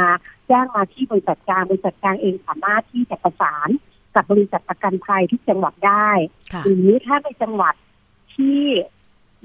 [0.49, 3.69] แจ้งมาที่บริษัทกลางบริษัทกลางเองสามารถที่จะประสาน
[4.15, 6.11] กับบริษัทประกันภัยที่จังหวัดได้
[6.53, 7.75] ค่ะหรือถ้าในจังหวัด
[8.35, 8.63] ที่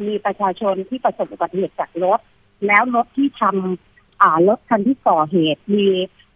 [0.02, 2.20] มีประชาชนที่ประสบอุบัติเหตุจากรถ
[2.68, 5.88] แล้วรถที่ทำอ่ารถคันที่ก่อเหตุมี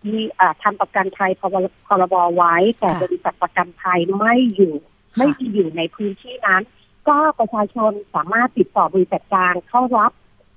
[0.07, 1.45] มีอ่าทำประกันภัยพร
[1.87, 4.75] พรบไว้ แต่ค่ะบริษัทประกันภัยไม่อยู่
[5.17, 6.63] ไม่ได้อยู่ในพื้นที่นั้น
[7.09, 10.11] ก็ประชาชนสามารถติดต่อบริษัทกลางเข้ารับ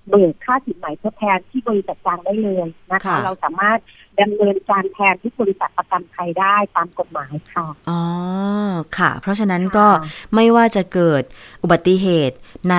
[0.09, 3.79] เบิกค่าสินใหม่ทดแทนที่บริษัทกลางได้เลยนะคะค่ะเราสามารถ
[4.21, 8.01] ดำเนินการแทนที่บริษัทประกันภัยได้ตามกฎหมายค่ะอ๋อ
[8.99, 11.23] ค่ะ เพราะฉะนั้นก็ค่ะไม่ว่าจะเกิด
[11.63, 12.37] อุบัติเหตุ
[12.71, 12.77] ใน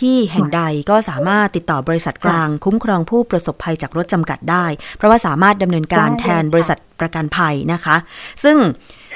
[0.00, 7.96] ที่แห่งใดก็สามารถติดต่อบริษัทกลาง คุ้มครองผู้ประสบภัยจากรถจำกัดได้ เพราะว่าสามารถดำเนินการได้เลยแทนบริษัทประกันภัยนะคะ
[8.44, 8.56] ซึ่ง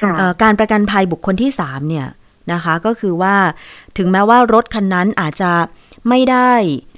[0.01, 2.07] ค่ะเอ่อการประกันภัยบุคคลที่ 3 เนี่ย
[2.53, 3.35] นะคะ ก็คือว่า
[3.97, 5.51] ถึงแม้ว่ารถคันนั้นอาจจะ
[6.09, 6.51] ไม่ได้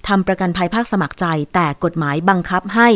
[0.07, 2.89] ทำประกันภัยภาคสมัครใจ แต่กฎหมายบังคับให้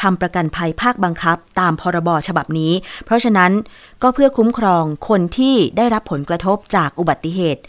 [0.00, 2.72] ทำประกันภัยภาคบังคับ ตามพรบฉบับนี้
[3.04, 3.50] เพราะฉะนั้น
[4.02, 7.62] ก็เพื่อคุ้มครองคนที่ได้รับผลกระทบจากอุบัติเหตุ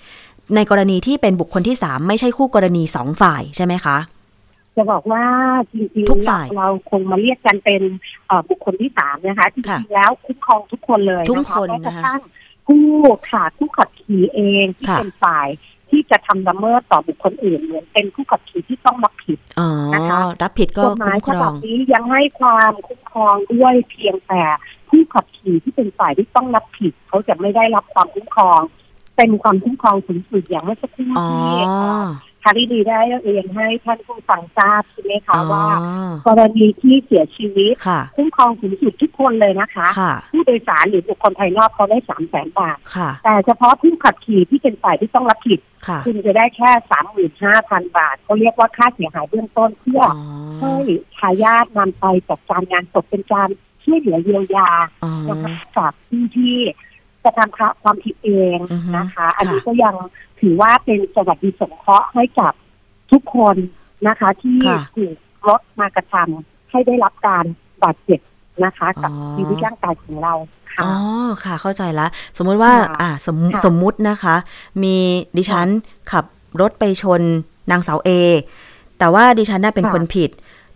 [0.56, 3.97] ในกรณีที่เป็นบุคคลที่ 3 ไม่ใช่คู่กรณีสองฝ่ายใช่ไหมคะ
[4.75, 5.23] จะบอกว่า
[5.73, 7.82] จริงทุกๆฝ่ายเราคงมาเรียกกันเป็น
[8.28, 12.19] เอ่อบุคคลที่สามนะคะจค่ะริงๆแล้วคุ้มครองทุกคนเลยทุกนะคนแม้กระนะคะทั่ง
[12.69, 12.88] ผู้
[13.29, 15.47] ขาดผู้ขับขี่เองที่ค่ะเป็นฝ่าย
[15.89, 24.43] ที่จะทำละเมิดต่อบุคคลอื่นเหมือนเป็นผู้ขับขี่ที่ต้องรับผิดอ๋อนะคะรับผิดก็กฎหมาคุ้ยมครฉบัอบงนี้ยังให้ความคุ้มครองด้วยเพียงแต่
[24.89, 28.62] ผู้ขับขี่ที่เป็นฝ่ายที่ต้องรับผิด เขาจะไม่ได้รับความคุ้มครอง
[29.17, 31.63] เป็นความคุ้มครองสูงสุดอย่างเมื่อสักครู่อ๋อที่
[32.43, 35.65] ทาริดีได้เรียนให้ท่านผู้ฟังทราบใช่ไหมคะอ๋อว่า
[36.28, 50.73] กรณีที่เสียชีวิตค่ะคุ้มครองสูงสุดทุกคนเลยนะคะค่ะผู้โดยสารหรือบุคคลภายนอกเขาได้สามแสนบาทค่ะแต่เฉพาะผู้ขับขี่ที่เป็นฝ่ายที่ต้องรับผิดค่ะคุณจะได้แค่สามหมื่นห้าพันบาทเขาเรียกว่าค่าเสียหายเบื้องต้นเพื่ออ๋ออให้
[51.17, 53.49] ทายาทนำไปจัดการงานศพเป็นการ
[53.84, 54.69] ช่วยเหลือเยียวยา
[55.04, 56.56] อ๋อนะคะจากผู้ที่
[57.23, 59.95] กระทำความผิดเองอือฮึนะคะ อันนี้ค่ะก็ยัง
[60.41, 62.53] ถือว่าเป็นสวัสดิสงเคราะห์ให้กับ
[63.12, 63.55] ทุกคน
[64.08, 65.15] นะคะ ที่ค่ะถูก
[65.47, 67.45] รถมากระทำให้ได้รับการ
[67.84, 68.19] บาดเจ็บ
[68.65, 70.34] นะคะ กับอ๋อชีวิตร่างกายของเรา
[70.73, 70.93] ค่ะอ๋อ
[71.43, 74.36] ค่ะ เข้าใจละ สมมุติว่าค่ะอ่าสมค่ะสมมุตินะคะ
[74.84, 74.95] มี
[75.38, 75.67] ดิฉัน
[76.12, 76.25] ขับ
[76.62, 77.21] รถไปชน
[77.71, 78.10] นางสาวเอ
[78.99, 80.29] แต่ว่าดิฉันน่ะเป็นค่ะคนผิด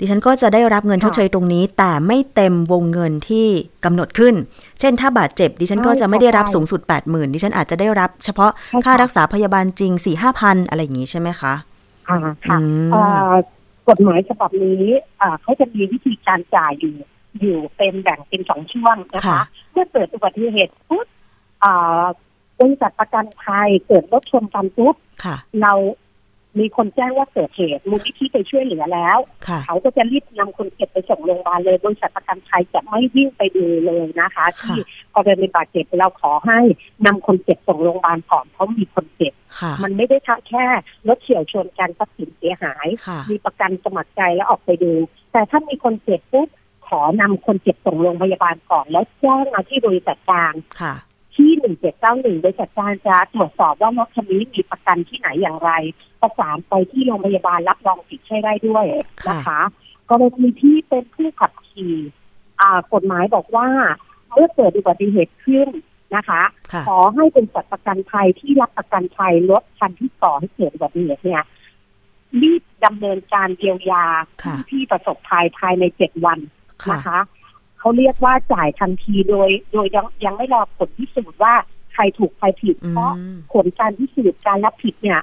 [0.04, 3.48] ดิฉันก็จะได้รับเงินชค่ะดเชยตรงนี้ แต่ไม่เต็มวงเงินที่
[3.86, 4.36] กำหนดขึ้น
[4.80, 11.54] เช่น ถ้าบาดเจ็บ ดิฉันก็ใช่จะไม่ได้รับใช่สูงสุด 8 0,000ดิฉันอาจจะได้รับเฉพาะใช่ค่ะค่ารักษาพยาบาลจริง4 5พันอะไรอย่างนี้ใช่ไหมคะ
[12.08, 13.34] ค่ะค่ะอืมเอ่อ
[13.90, 14.84] กฎหมายฉบับนี้
[15.22, 16.96] อ่าเขาจะมีวิธีการจ่ายอยู่
[17.40, 19.40] อยู่เป็นแบ่งเป็นสองช่วงนะคะค่ะ
[19.72, 21.08] เมื่อเกิดอุบัติเหตุปุ๊บ
[21.64, 22.04] อ่า
[22.60, 25.74] บริษัทประกันภัยเกิดรถชนกันปุ๊บค่ะเรา
[26.60, 34.80] มีคนแจ้งว่าเกิดเหตุมูลนิธิไปช่วยเหลือแล้วค่ะเขาก็จะรีบนำคนเจ็บไปส่งโรงพยาบาลเลยบริษัทประกันภัยจะไม่วิ่งไปดูเลยนะคะ ที่
[35.16, 36.60] กรณีบาดเจ็บเราขอให้
[37.06, 40.18] นำคนเจ็บส่งโรงพยาบาลก่อนเพราะมีคนเจ็บค่ะมันไม่ได้
[40.50, 40.66] แค่
[41.08, 44.94] รถเฉียวชนกันทรัพย์สินเสียหายค่ะมีประกันสมัครใจแล้วออกไปดู
[45.32, 46.50] แต่ถ้ามีคนเจ็บปุ๊บ
[46.88, 50.96] ขอนำคนเจ็บส่งโรงพยาบาลก่อนแล้วแจ้งมาที่บริษัทกลางค่ะ
[51.36, 55.72] ที่หนึ่งเจ็ดเก้าหนึ่งบริษัทกลางจะตรวจสอบว่ารถคันนี้มีประกันที่ไหนอย่างไร
[56.22, 58.86] ประสานไปที่โรงพยาบาลรับรองสิทธิ์ให้ได้ด้วย
[59.30, 59.60] นะคะ
[60.10, 61.96] กรณีที่เป็นผู้ขับขี่
[62.62, 63.68] อ่ากฎหมายบอกว่า
[64.32, 65.70] เมื่อเกิดอุบัติเหตุขึ้น
[66.16, 66.42] นะคะ
[66.72, 71.44] ค่ะขอให้เป็นสัตว์ประกันภัยที่รับประกันภัยรถคันที่ก่อให้เกิดอุบัติเหตุเนี่ย
[72.42, 74.06] รีบดำเนินการเยียวยา
[74.44, 76.40] ค่ะผู้ที่ประสบภัยภายในเจ็ดวัน
[76.84, 77.20] ค่ะนะคะ
[77.84, 81.54] เขาเรียกว่าจ่ายทันทีโดย โดยยังยังไม่รอผลพิสูจน์ว่า
[81.94, 85.22] ใครถูกใครผิดอืเพราะมผลการพิสูจน์การรับผิดเนี่ย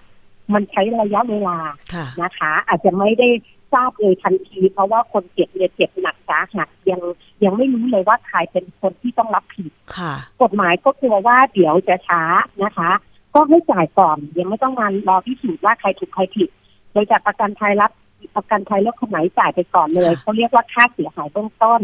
[0.55, 1.59] มันใช้ระยะเวลา
[1.95, 3.29] ค่ะนะคะ อาจจะไม่ได้
[3.73, 7.01] ทราบเลยทันที เพราะว่าคนเจ็บเนี่ยเจ็บหนักสาหัสยัง
[7.45, 12.23] ยังไม่รู้เลยว่าใครเป็นคนที่ต้องรับผิดค่ะกฎหมายก็กลัวว่าเดี๋ยวจะช้า
[12.65, 12.91] นะคะ
[13.35, 16.49] ก็ให้จ่ายก่อนยังไม่ต้องมารอพิสูจน์ว่าใครถูกใครผิด
[16.93, 17.91] โดยจากประกันภัยรับ
[18.37, 21.81] ประกันภัยรถคันไหนจ่ายไปก่อนเลยค่ะเขาเรียกว่าค่าเสียหายเบื้องต้น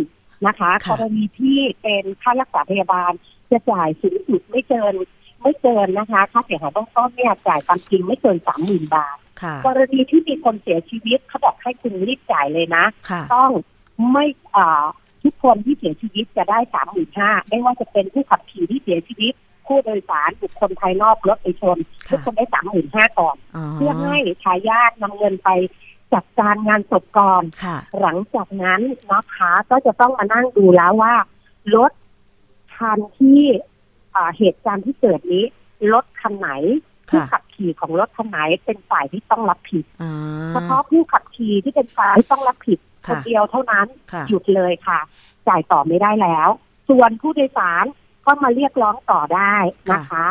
[0.46, 3.12] นะคะค่ะกรณีที่เป็นค่ารักษาพยาบาล
[3.50, 4.94] จะจ่ายสูงสุดไม่เกิน
[5.42, 13.50] ไม่เกินนะคะ ค่าเสียหายเบื้องต้นเนี่ยจ่ายตามจริงไม่เกินสามหมื่นบาทค่ะกรณีที่มีคนเสียชีวิตเขาบอกให้คุณรีบจ่ายเลยนะค่ะต้อง
[14.12, 14.24] ไม่
[14.56, 14.84] อ่า
[15.22, 19.34] ทุกคนที่เสียชีวิตจะได้สามหมื่นห้าไม่ว่าจะเป็นผู้ขับขี่ที่เสียชีวิต
[19.66, 25.48] ผู้โดยสารบุคคลภายนอกรถไปชนค่ะทุกคนได้สามหมื่นห้าก่อนอ๋อเพื่อให้ทายาทนำเงินไป
[26.14, 28.80] จัดการงานศพก่อนค่ะหลังจากนั้น
[29.12, 31.14] นะคะก็จะต้องมานั่งดูแล้วว่า
[31.76, 31.92] รถ
[32.76, 33.42] คันที่
[34.14, 35.44] อ่าเหตุการณ์ที่เกิดนี้
[35.92, 36.50] รถคันไหน
[37.08, 40.12] ผู้ค่ะขับขี่ของรถคันไหนเป็นฝ่ายที่ต้องรับผิดอ๋อ
[40.52, 45.00] เฉพาะผู้ขับขี่ที่เป็นฝ่ายที่ต้องรับผิดคค่ะนเดียวเท่านั้นค่ะหยุดเลยค่ะ
[45.48, 46.48] จ่ายต่อไม่ได้แล้ว
[46.88, 47.84] ส่วนผู้โดยสาร
[48.26, 49.54] ก็มาเรียกร้องต่อได้
[49.92, 50.26] นะคะ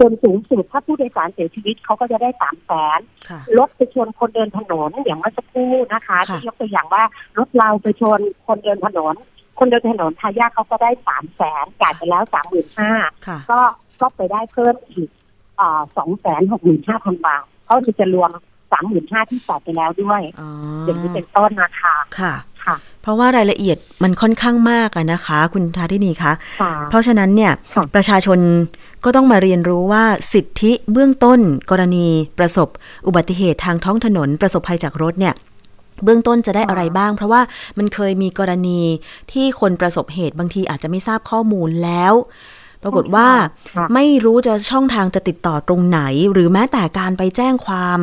[0.00, 7.02] จนสูงสุดถ้าผู้โดยสารเสียชีวิตเขาก็จะได้สามแสนค่ะรถไปชนคนเดินถนนอย่างเมื่อสักครู่นะคะค่ะที่ยกตัวอย่างว่า
[7.38, 9.14] รถเราไปชนคนเดินถนน
[9.58, 12.90] คนเดินถนนทายาทเขาก็ได้สามแสนจ่ายไปแล้วสามหมื่นห้า
[13.26, 13.60] ค่ะก็
[14.00, 15.08] ก็ไปได้เพิ่มอีก
[15.96, 18.30] สองแสนหกหมื่นห้าพันบาทเขาจะรวม
[18.72, 20.48] สามหมื่นห้าที่จ่ายไปแล้วด้วยอ๋อ
[20.86, 28.38] อย่างนี้เป็นต้นนะคะค่ะค่ะเพราะว่ารายละเอียดมันค่อนข้างมากอะนะคะ คุณธารินีคะค่ะเพราะฉะนั้นเนี่ยค่ะประชาชน
[29.04, 31.40] ก็ต้องมาเรียนรู้ว่าสิทธิเบื้องต้น
[31.70, 32.06] กรณี
[32.38, 32.68] ประสบ
[33.06, 35.34] อุบัติเหตุทางท้องถนนประสบภัยจากรถเนี่ย
[36.04, 37.40] เบื้องต้นจะได้อะไรบ้าง เพราะว่า
[37.78, 38.80] มันเคยมีกรณี
[39.32, 42.12] ที่คนประสบเหตุบางทีอาจจะไม่ทราบข้อมูลแล้ว
[42.82, 43.28] ปรากฏว่า
[43.76, 46.00] ค่ะไม่รู้จะช่องทางจะติดต่อตรงไหน
[46.32, 47.98] หรือแม้แต่การไปแจ้งความ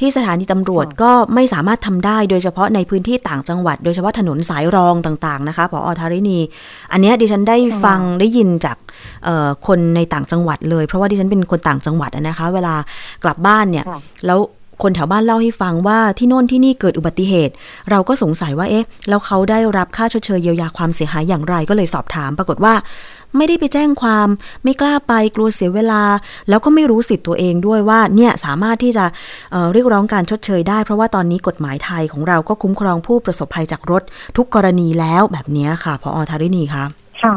[0.00, 6.38] ที่สถานีตำรวจก็ไม่สามารถทำได้โดยเฉพาะในพื้นที่ต่างจังหวัด โดยเฉพาะถนนสายรองต่างๆนะคะผอธารินี
[6.92, 8.76] อันเนี้ยดิฉันได้ฟังได้ยินจาก
[9.24, 12.74] เอ่อคนในต่างจังหวัดเลย เพราะว่าดิฉันเป็นคนต่างจังหวัดอะนะคะ เวลา
[13.24, 14.38] กลับบ้านเนี่ยค่ะแล้ว
[14.82, 17.52] คนแถวบ้านเล่าให้ฟังว่าที่โน่นที่นี่เกิดอุบัติเหตุ
[17.90, 22.74] เราก็สงสัยว่าเอ๊ะแล้วเขาได้รับค่าชดเชยเยียวยาความเสียหายอย่างไรก็เลยสอบถาม ปรากฏว่า
[23.36, 24.28] ไม่ได้ไปแจ้งความ
[24.64, 26.02] ไม่กล้าไปกลัวเสียเวลา
[26.48, 29.04] แล้วก็ไม่รู้สิทธิ์ตัวเองด้วยว่าเนี่ยสามารถที่จะ
[29.52, 34.02] เเรียกร้องการชดเชยได้ เพราะว่าตอนนี้กฎหมายไทยของเราก็คุ้มครองผู้ประสบภัยจากรถ
[34.36, 36.84] ทุกกรณีแล้วแบบนี้ค่ะพอธารินีคะ
[37.22, 37.36] ค่ะ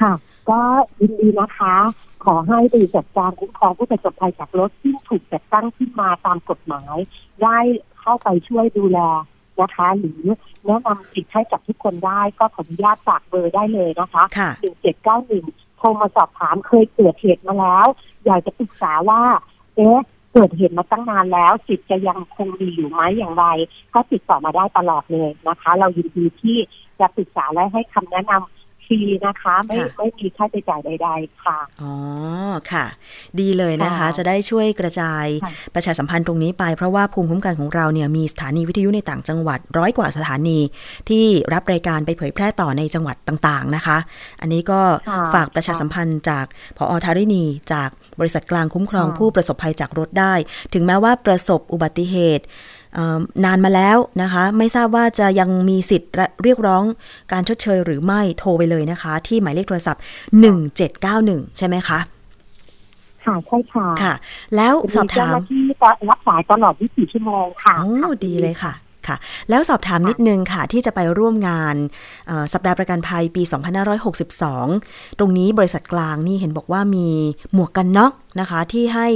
[0.00, 0.12] ค่ะ
[0.50, 0.60] ก็
[1.00, 1.74] ยินดีนะคะ
[2.24, 6.96] ขอให้บริษัทการคุ้มครองผู้ประสบภัยจากรถที่ถูกจัดตั้งขึ้นมาตามกฎหมาย
[7.42, 7.58] ได้
[8.00, 8.98] เข้าไปช่วยดูแล
[9.60, 10.22] นะคะหรือ
[10.66, 15.44] แนะนำสิทธิ์ให้กับทุกคนได้ก็ขออนุญาตฝากเบอร์ได้เลยนะคะค่ะหนึ่งเจ็ดเก้าหนึ่ง
[15.76, 17.86] โทรมาสอบถามเคยเกิดเหตุมาแล้ว
[18.24, 19.22] อยากจะปรึกษาว่า
[19.76, 19.98] เอ๊ะ
[20.32, 23.46] เกิดเหตุมาตั้งนานแล้วสิทธิ์จะยังคงมีอยู่ไหมอย่างไร
[23.94, 26.58] ก็ติดต่อมาได้ตลอดเลยนะคะ เรายินดีที่
[27.00, 31.94] จะปรึกษาและให้คำแนะนำ ฟรีนะคะ ไม่ค่ะไม่มีค่าใช้จ่ายใด ๆ ค่ะ อ๋อ
[32.72, 32.84] ค่ะ
[33.40, 40.58] ดีเลยนะคะค่ะจะได้ช่วยกระจายค่ะประชาสัมพันธ์ตรงนี้ไปเพราะว่าภูมิคุ้มกันของเราเนี่ยมีสถานีวิทยุในต่างจังหวัดร้อยกว่าสถานี
[41.08, 43.98] ที่รับรายการไปเผยแพร่ต่อในจังหวัดต่างๆนะคะ
[44.40, 46.44] อันนี้ก็ค่ะฝากประชาสัมพันธ์จาก
[46.76, 50.34] พอธารินีจาก บริษัทกลางคุ้มครองค่ะผู้ประสบภัยจากรถได้
[50.74, 52.44] ถึงแม้ว่าประสบอุบัติเหตุ
[52.94, 56.10] เอ่อนานมาแล้วนะคะ ไม่ทราบว่าจะยังมีสิทธิ์
[56.42, 56.82] เรียกร้อง
[57.32, 60.02] การชดเชยหรือไม่โทรไปเลยนะคะ ที่หมายเลขโทรศัพท์
[60.78, 61.98] 1791 ใช่ไหมคะ
[63.24, 64.14] ค่ะใช่ค่ะค่ะ
[64.56, 65.62] แล้วสอบมีเจ้าถาหมน้าที่
[66.10, 68.72] รับสายตลอด 24 ชั่วโมงค่ะโอ้ค่ะดีเลยค่ะ
[69.08, 69.16] ค่ะ
[69.50, 71.76] แล้วสอบถามนิดนึงค่ะ ที่จะไปร่วมงาน
[72.26, 73.42] เอ่อสัปดาห์ประกันภัยปี
[74.30, 77.08] 2562 ตรงนี้บริษัทกลางนี่เห็นบอกว่ามี
[77.52, 79.08] หมวกกันน็อกนะคะ ที่ให้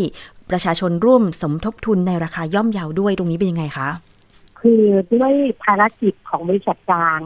[0.50, 3.88] ประชาชนร่วมสมทบทุนในราคาย่อมเยาวด้วยตรงนี้เป็นยังไงคะ
[4.60, 4.82] คือ
[5.14, 5.32] ด้วย
[5.64, 7.20] ภารกิจของบริษัทกลาง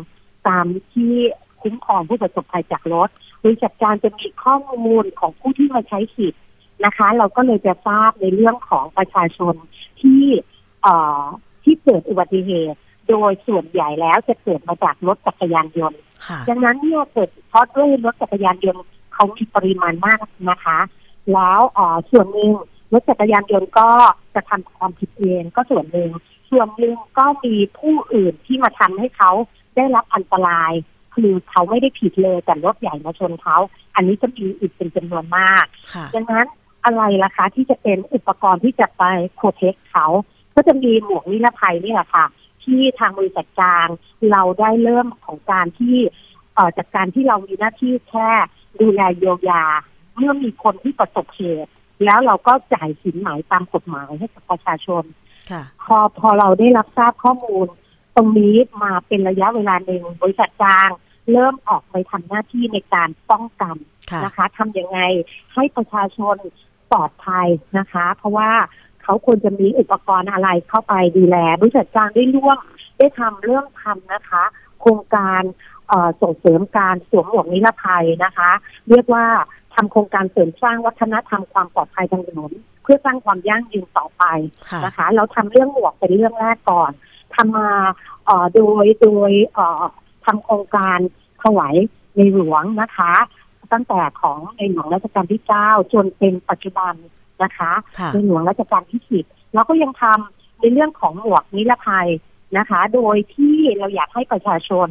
[0.49, 1.15] ตามที่
[1.63, 3.09] คุ้มครองผู้ประสบภัยจากรถ
[3.45, 6.43] บริษัทกลางจะมีข้อมูลของผู้ที่มาใช้สิทธิ์
[6.85, 9.55] นะคะ เราก็เลยจะทราบในเรื่องของประชาชน
[10.01, 10.23] ที่
[10.83, 11.23] เอ่อ
[11.65, 18.83] ที่เกิดอุบัติเหตุ โดยส่วนใหญ่แล้วจะเกิดมาจากรถจักรยานยนต์ค่ะดังนั้นเนี่ยเกิดเพราะด้วยรถจักรยานยนต์
[19.15, 20.79] เขามีปริมาณมากนะคะ
[21.33, 22.53] แล้วเอ่อส่วนหนึ่ง
[22.93, 23.89] รถจักรยานยนต์ก็
[24.35, 26.11] จะทำความผิดเองก็ส่วนหนึ่ง
[26.51, 29.31] ส่วนหนึ่งก็มีผู้อื่นที่มาทำให้เขา
[29.77, 30.73] ได้รับอันตราย
[31.15, 33.57] คือเขาไม่ได้ผิดเลยแต่รถใหญ่มาชนเขา
[33.95, 36.49] อันนี้จะมีอีกเป็นจำนวนมากค่ะดังนั้น
[36.85, 40.07] อะไรล่ะคะที่จะเป็นอุปกรณ์ที่จะไปโปรเทคเขา
[40.55, 42.27] ก็จะมีหมวกนิรภัยนี่แหละค่ะ
[42.65, 43.89] ที่ทางบริษัทกลาง
[44.31, 45.97] เราได้เริ่มของการที่
[46.55, 48.31] เอ่อจากการที่เรามีหน้าที่แค่
[48.81, 49.65] ดูแลเยียวยา
[50.17, 51.71] เมื่อมีคนที่ประสบเหตุ
[52.05, 55.05] แล้วเราก็จ่ายสินไหมตามกฎหมายให้กับประชาชน
[55.51, 57.67] ค่ะพอพอเราได้รับทราบข้อมูล
[58.17, 60.91] ตรงนี้มาเป็นระยะเวลาหนึ่งบริษัทกลาง
[61.33, 63.77] เริ่มออกไปทำหน้าที่ในการป้องกัน
[64.11, 64.99] ค่ะนะคะทำยังไง
[65.55, 66.37] ให้ประชาชน
[66.93, 68.51] ปลอดภัยนะคะ เพราะว่า
[69.05, 72.59] เขาควรจะมีอุปกรณ์อะไรเข้าไปดูแลบริษัทกลางได้ร่วม
[72.99, 74.43] ได้ทำเริ่มทำนะคะ
[74.81, 75.43] โครงการ
[75.89, 78.51] เอ่อส่งเสริมการสวมหมวกนิรภัยนะคะ
[78.89, 79.27] เรียกว่า
[79.75, 84.25] ทำโครงการเสริมสร้างวัฒนธรรมความปลอดภัยทางถนนเพื่อสร้างความยั่งยืนต่อไป
[84.71, 86.93] ค่ะนะคะ เราทำเรื่องหมวกเป็นเรื่องแรกก่อน
[87.35, 87.71] ทำมา
[88.25, 89.83] เอ่อโดยโดยเอ่อ
[90.25, 90.99] ทำโครงการ
[91.43, 91.75] ถวาย
[92.17, 93.13] ในหลวงนะคะ
[93.73, 96.95] ตั้งแต่ของในหลวงรัชกาลที่เก้าจนเป็นปัจจุบัน
[97.45, 99.25] นะคะค่ะในหลวงรัชกาลที่สิบ
[99.55, 102.09] เราก็ยังทำในเรื่องของหมวกนิรภัย
[102.59, 104.89] นะคะ โดยที่เราอยากให้ประชาชน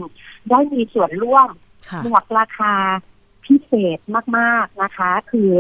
[0.50, 1.50] ได้มีส่วนร่วม
[1.90, 2.74] ค่ะหมวกราคา
[3.46, 4.00] พิเศษ
[4.38, 5.52] มากๆนะคะ คือ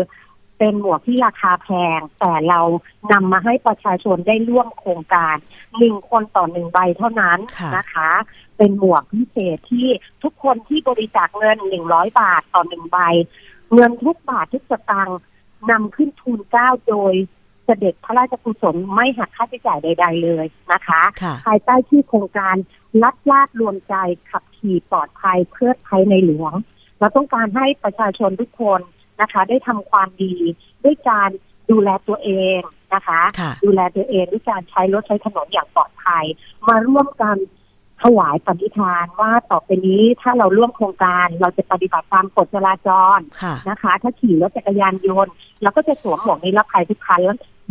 [0.57, 2.61] เป็นหมวกที่ราคาแพง แต่เรา
[3.11, 5.35] นำมาให้ประชาชนได้ร่วมโครงการ
[5.77, 8.09] หนึ่งคนต่อหนึ่งใบเท่านั้นค่ะนะคะ
[8.57, 9.87] เป็นหมวกพิเศษที่
[10.23, 12.97] ทุกคนที่บริจาคเงินหนึ่งร้อยบาทต่อหนึ่งใบ
[13.73, 15.19] เงินทุกบาททุกสตางค์
[15.69, 17.13] นำขึ้นทุนเกล้าโดย
[17.65, 22.55] เสด็จพระราชกุศลไม่หักค่าใช้จ่ายใด ๆ เลยนะคะค่ะภายใต้ชื่อโครงการ
[23.03, 23.95] ลัดลาดรวมใจ
[24.29, 26.53] ขับขี่ปลอดภัยเพื่อไทยในหลวง
[26.99, 28.81] เราต้องการให้ประชาชนทุกคน
[29.21, 30.35] นะคะ ได้ทำความดี
[30.83, 31.29] ด้วยการ
[31.71, 32.59] ดูแลตัวเอง
[32.93, 36.25] นะคะค่ะดูแลตัวเองด้วยการใช้รถใช้ถนนอย่างปลอดภัย
[36.67, 37.35] มาร่วมกัน
[38.03, 47.21] ถวายปณิธานว่าต่อไปนี้ถ้าเราร่วมโครงการเราจะปฏิบัติตามกฎจราจรค่ะนะคะ ถ้าขี่รถจักรยานยนต์เราก็จะสวมหมวกนิรภัยทุกครั้ง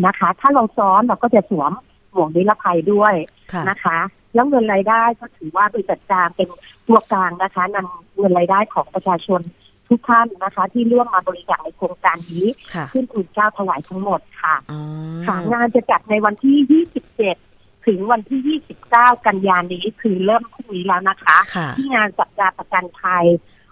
[0.06, 1.72] นะคะ ถ้าเราซ้อนเราก็จะสวม
[2.12, 3.14] หมวกนิรภัยด้วย
[3.52, 3.98] ค่ะนะคะ
[4.34, 6.48] แล้วเงินรายได้ก็ถือว่าบริษัทกลางเป็น
[6.86, 9.40] ตัวกลางนะคะนำเงินรายได้ของประชาชน
[9.88, 14.80] ทุกท่านนะคะ ที่ร่วมมาบริจาคในโครงการนี้ค่ะขึ้นทูลเกล้าถวายทั้งหมดค่ะอ๋อ
[15.26, 17.49] ค่ะงานจะจัดในวันที่ 27
[17.86, 18.40] ถึงวันที่
[18.82, 23.24] 29 กันยายนนี้คือเริ่มพรุ่งนี้แล้วนะคะค่ะที่งานสัปดาห์ประกันภัย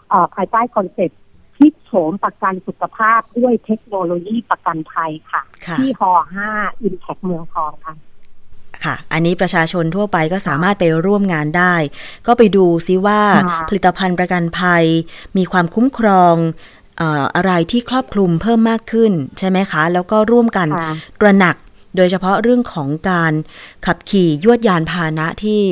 [0.09, 1.21] เอ่อภายใต้คอนเซ็ปต์
[1.57, 6.03] พลิกโฉมประกันสุขภาพด้วยเทคโนโลยีประกันภัยค่ะค่ะที่ฮ
[6.47, 7.95] 5 Impact เมืองทองค่ะ
[8.85, 11.75] ค่ะ อันนี้ประชาชนทั่วไปก็สามารถไปร่วมงานได้
[12.27, 14.85] ก็ไปดูซิว่าค่ะผลิตภัณฑ์ประกันภัย
[15.37, 16.37] มีความคุ้มครอง
[16.99, 21.57] เอ่ออะไรที่ครอบคลุมเพิ่มมากขึ้น ใช่ไหมคะ แล้วก็ร่วมกันค่ะตระหนัก
[21.97, 23.33] โดยเฉพาะเรื่องของการ
[23.87, 25.63] ขับขี่ยวดยานพาหนะที่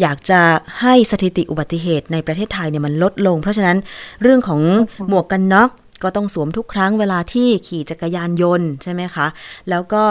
[0.00, 0.40] อยากจะ
[0.80, 3.76] ให้สถิติอุบัติเหตุในประเทศไทยเนี่ยมันลดลง เพราะฉะนั้น
[4.22, 4.60] เรื่องของ
[5.08, 5.70] หมวกกันน็อก
[6.02, 9.26] ก็ต้องสวมทุกครั้งเวลาที่ขี่จักรยานยนต์ใช่ไหมคะ
[9.70, 10.04] แล้วก็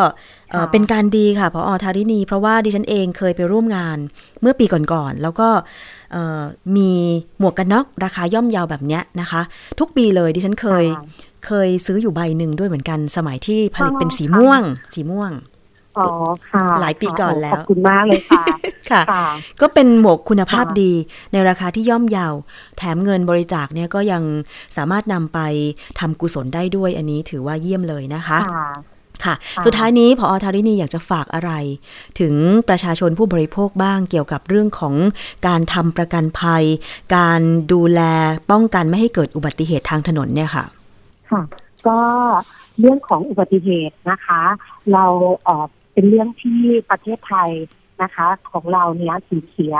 [0.51, 3.97] เอ่อค่ะเป็นการดีค่ะพออธารินี เพราะว่าดิฉันเองเคยไปร่วมงาน
[4.41, 5.49] เมื่อปีก่อนๆ แล้วก็
[6.11, 6.41] เอ่อ
[6.77, 6.91] มี
[7.39, 9.41] หมวกกันน็อกราคาย่อมเยาวแบบเนี้ยนะคะ
[9.79, 11.03] ทุกปีเลยดิฉันเคยค่ะ
[11.45, 14.61] เคยซื้ออยู่ใบหนึ่งด้วยเหมือนกัน สมัยที่ผลิตเป็นสีค่ะม่วง
[14.93, 15.31] สีม่วง
[15.97, 16.07] อ๋อ
[16.49, 18.43] ค่ะ หลายปีก่อนแล้ว ขอบคุณมากเลยค่ะ
[18.91, 19.25] ค่ะค่ะ
[19.61, 20.91] ก็เป็นหมวกคุณภาพค่ะดี
[21.31, 22.33] ในราคาที่ย่อมเยาว
[22.77, 24.23] แถมเงินบริจาคเนี่ยก็ยัง
[24.75, 25.39] สามารถนำไป
[25.99, 28.67] ทำกุศลได้ด้วยอันนี้ถือว่าเยี่ยมเลยนะคะค่ะ
[29.25, 31.51] ค่ะค่ะ สุดท้ายนี้พออธารินีอยากจะฝากอะไร
[32.19, 32.33] ถึง
[32.69, 34.95] ประชาชนผู้บริโภคบ้างเกี่ยวกับเรื่องของ
[35.47, 36.63] การทำประกันภัย
[37.15, 38.01] การดูแล
[38.51, 40.65] ป้องกันไม่ให้เกิดอุบัติเหตุทางถนนเนี่ยค่ะ
[41.31, 41.43] ค่ะ
[41.87, 41.99] ก็
[42.79, 44.41] เรื่องของอุบัติเหตุนะคะ
[44.93, 45.05] เรา
[45.43, 47.51] เอ่อเป็นเรื่องที่ประเทศไทย
[48.03, 49.75] นะคะ ของเราเนี่ยสูญเสีย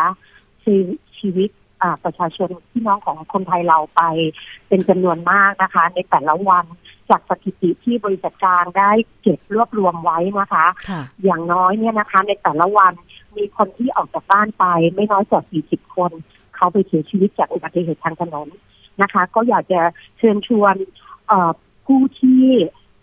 [0.64, 0.76] ชี
[1.20, 1.50] ชีวิต
[1.82, 4.02] อ่าประชาชนพี่น้องของคนไทยเราไป
[4.68, 6.66] เป็นจำนวนมากนะคะ ในแต่ละวัน
[7.10, 12.94] จากสถิติที่บริษัทกลางได้เก็บรวบรวมไว้นะคะค่ะอย่างน้อยเนี่ยนะคะ ในแต่ละวัน
[13.38, 16.12] มีคนที่ออกจากบ้านไปไม่น้อยกว่า 40 คน
[16.56, 18.48] เขาไปเสียชีวิตจากอุบัติเหตุทางถนน
[19.02, 19.82] นะคะ ก็อยากจะ
[20.18, 21.11] เชิญชวนเอ่อ
[21.86, 22.44] ผู้ที่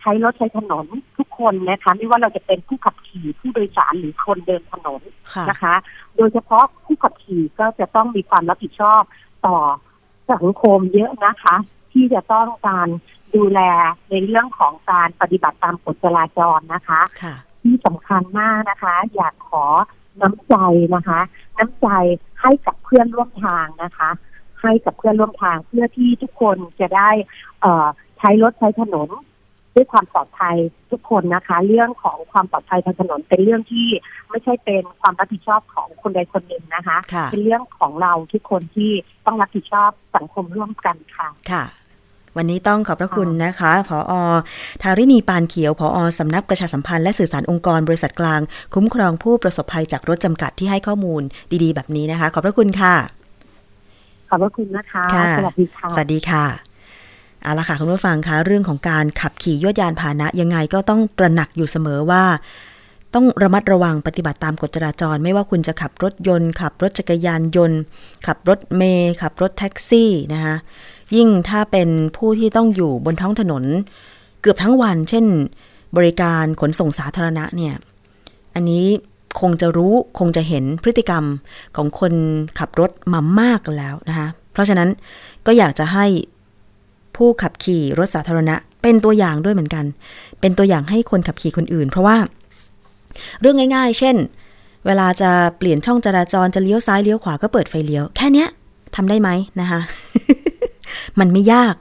[0.01, 0.87] ใช้รถใช้ถนน
[1.19, 5.03] ทุกคนนะคะ ไม่ว่าเราจะเป็นผู้ขับขี่ผู้โดยสารหรือคนเดินถนน
[5.35, 5.75] ค่ะนะคะ
[6.17, 9.03] โดยเฉพาะผู้ขับขี่ก็จะต้องมีความรับผิดชอบ
[9.47, 9.57] ต่อ
[10.33, 11.57] สังคมเยอะนะคะ
[11.93, 12.89] ที่จะต้องการ
[13.37, 13.61] ดูแล
[14.11, 19.65] ในเรื่องของการปฏิบัติตามกฎจราจรนะคะค่ะที่สำคัญมากนะคะ อยากขอ
[20.21, 20.55] น้ำใจ
[20.95, 21.21] นะคะ
[21.59, 21.89] น้ำใจ
[22.41, 24.11] ให้กับเพื่อนร่วมทางนะคะ
[24.63, 27.11] ให้กับเพื่อนร่วมทางเพื่อที่ทุกคนจะได้
[27.61, 27.87] เอ่อ
[28.19, 29.09] ใช้รถใช้ถนน
[29.75, 30.57] ด้วยความปลอดภัย
[30.91, 33.87] ทุกคนนะคะ เรื่องของความปลอดภัยทางถนนเป็นเรื่องที่
[34.31, 38.91] ไม่ใช่เป็นความรับผิดชอบของคนใดคนหนึ่งนะคะค่ะเป็นเรื่องของเราทุกคนที่
[39.27, 41.65] ต้องรับผิดชอบสังคมร่วมกันค่ะค่ะ
[42.37, 44.13] วันนี้ต้องขอบพระคุณนะคะ ผอ
[44.83, 48.41] ทารินีปานเขียว ผอ สำนักประชาสัมพันธ์และสื่อสารองค์กรบริษัทกลาง
[48.75, 51.23] คุ้มครองผู้ประสบภัยจากรถจำกัดที่ให้ข้อมูล
[51.63, 52.95] ดีๆ แบบนี้นะคะ ขอบพระคุณค่ะ
[54.29, 56.68] ขอบพระคุณนะคะค่ะสวัสดีค่ะ สวัสดีค่ะ
[57.49, 62.25] เอาละค่ะคุณผู้ฟังคะเรื่องของการขับขี่ยวดยานพาหนะยังไงก็ต้องตระหนักอยู่เสมอว่า
[63.15, 67.81] ต้องระมัดระวังปฏิบัติตามกฎจราจร ไม่ว่าคุณจะขับรถยนต์ ขับรถจักรยานยนต์
[68.27, 70.55] ขับรถเมย์ขับรถแท็กซี่นะคะ
[71.17, 73.65] ยิ่งถ้าเป็นผู้ที่ต้องอยู่บนท้องถนน
[74.41, 75.25] เกือบทั้งวัน เช่น
[75.97, 77.75] บริการขนส่งสาธารณะเนี่ย
[78.55, 78.85] อันนี้
[79.41, 81.25] คงจะรู้คงจะเห็นพฤติกรรม
[81.77, 82.13] ของคน
[82.59, 84.89] ขับรถมามากแล้วนะคะเพราะฉะนั้น
[85.47, 86.07] ก็อยากจะให้
[87.19, 89.85] ผู้ขับขี่รถสาธารณะ เป็นตัวอย่างด้วยเหมือนกัน
[90.41, 92.17] เป็นตัวอย่างให้คนขับขี่คนอื่น เพราะว่า
[93.41, 94.17] เรื่องง่าย ๆ เช่น
[94.87, 98.49] เวลาจะเปลี่ยนช่องจราจรจะเลี้ยวซ้ายเลี้ยวขวาก็เปิดไฟเลี้ยว แค่เนี้ย
[98.97, 99.81] ทำได้ไหมนะคะ
[101.19, 101.75] มันไม่ยาก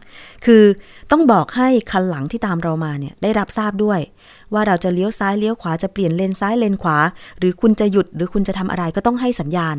[0.45, 0.63] คือ
[1.11, 3.99] ต้องบอกให้คันหลังที่ตามเรามาเนี่ยได้รับทราบด้วย
[4.53, 6.97] ว่าเราจะเลี้ยวซ้ายเลี้ยวขวาจะเปลี่ยนเลนซ้ายเลนขวา
[7.39, 9.75] หรือคุณจะหยุดหรือคุณจะทำอะไรก็ต้องให้สัญญาณ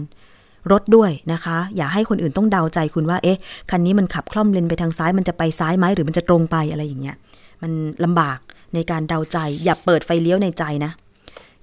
[0.72, 3.38] รถด้วยนะคะ อย่าให้คนอื่นต้องเดาใจคุณว่า เอ๊ะ
[3.70, 7.16] คันนี้มันขับคล่อมเลนไปทางซ้าย มันจะไปซ้ายไหมหรือมันจะตรงไปอะไรอย่างเงี้ย
[7.62, 7.72] มัน
[8.04, 8.38] ลำบาก
[8.74, 10.92] ในการเดาใจ อย่าเปิดไฟเลี้ยวในใจนะ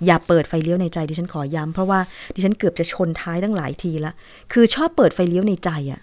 [0.06, 2.00] อย่าเปิดไฟเลี้ยวในใจดิฉันขอย้ำเพราะว่า
[2.36, 4.14] ดิฉันเกือบจะชนท้ายตั้งหลายทีละ
[4.54, 6.02] คือชอบเปิดไฟเลี้ยวในใจอะ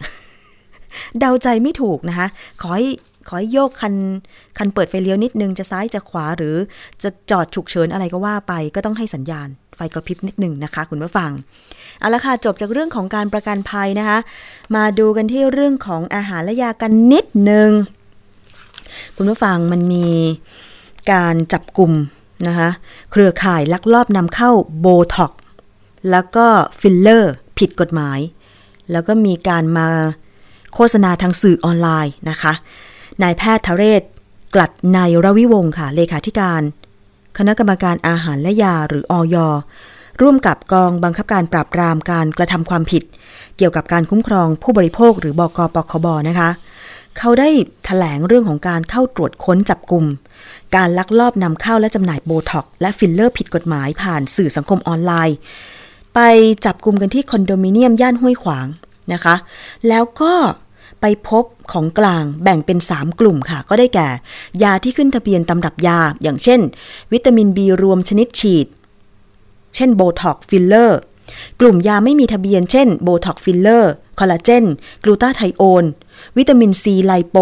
[1.19, 2.29] เดาใจไม่ถูกนะคะ
[2.63, 2.87] ขอให้
[3.29, 3.95] ขอให้โยกคัน
[4.59, 6.57] คันเปิดไฟเลี้ยวนิดนึงจะซ้ายจะขวาหรือ
[7.03, 9.49] จะจอดฉุกเฉินอะไรก็ว่าไป ก็ต้องให้สัญญาณ
[9.95, 11.31] กระพริบนิดหนึ่งนะคะ คุณผู้ฟัง
[11.99, 14.19] เอาละค่ะจบจากเรื่องของการประกันภัยนะคะ
[14.75, 17.71] มาดูกันที่เรื่องของอาหารและยากันนิดหนึ่ง
[19.17, 20.09] คุณผู้ฟังมันมี
[21.13, 21.93] การจับกลุ่ม
[22.47, 22.69] นะคะ
[23.11, 25.33] เครือข่ายลักลอบนำเข้าโบท็อกซ์
[26.11, 26.47] แล้วก็
[26.81, 28.19] ฟิลเลอร์ผิดกฎหมาย
[28.93, 29.89] แล้วก็มีการมา
[30.75, 32.53] โฆษณาทางสื่อออนไลน์นะคะ
[33.23, 34.03] นายแพทย์ธเรศ
[34.55, 36.63] กรัษนัยรวิวงค์ค่ะ เลขาธิการ
[37.39, 39.37] คณะกรรมการอาหารและยาหรืออย.
[40.21, 43.03] ร่วมกับกองบังคับการปราบปรามการกระทำความผิด
[43.57, 46.51] เกี่ยวกับการคุ้มครองผู้บริโภคหรือบก.ปคบ.นะคะ
[47.19, 47.55] เขาได้ถ
[47.85, 50.05] แถลงเรื่องของการเข้าตรวจค้นจับกลุ่ม
[50.77, 55.37] การลักลอบนำเข้าและจำหน่ายโบท็อกซ์และฟิลเลอร์ผิดกฎหมายผ่านสื่อสังคมออนไลน์
[56.15, 56.21] ไป
[56.65, 58.67] จับกลุ่มกันที่คอนโดมิเนียมย่านห้วยขวาง
[59.13, 59.35] นะคะ
[59.89, 60.33] แล้วก็
[61.03, 64.09] ไปพบของกลางแบ่งเป็น 3 กลุ่มค่ะ ก็ได้แก่
[64.63, 66.61] ยาที่ขึ้นทะเบียนตำรับยา อย่างเช่น
[67.13, 68.67] วิตามิน B รวมชนิดฉีด
[69.75, 71.01] เช่นโบท็อกซ์ฟิลเลอร์
[71.61, 74.65] กลุ่มยาไม่มีทะเบียน เช่นโบท็อกซ์ฟิลเลอร์ คอลลาเจน
[75.05, 75.85] กลูตาไทโอน
[76.37, 77.37] วิตามินซี lipo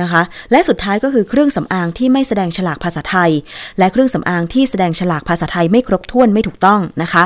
[0.00, 3.32] นะคะ และสุดท้ายก็คือเครื่องสำอางที่ไม่แสดงฉลากภาษาไทย
[3.78, 7.24] และเครื่องสำอางที่แสดงฉลากภาษาไทยไม่ครบถ้วนไม่ถูกต้องนะคะ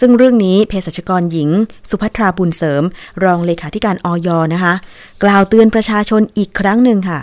[0.00, 1.50] ซึ่งเรื่องนี้เภสัชกรหญิง
[1.90, 2.82] สุภัทราบุญเสริม
[3.24, 4.74] รองเลขาธิการออยนะคะ
[5.22, 7.20] กล่าวเตือนประชาชนอีกครั้งหนึ่งค่ะ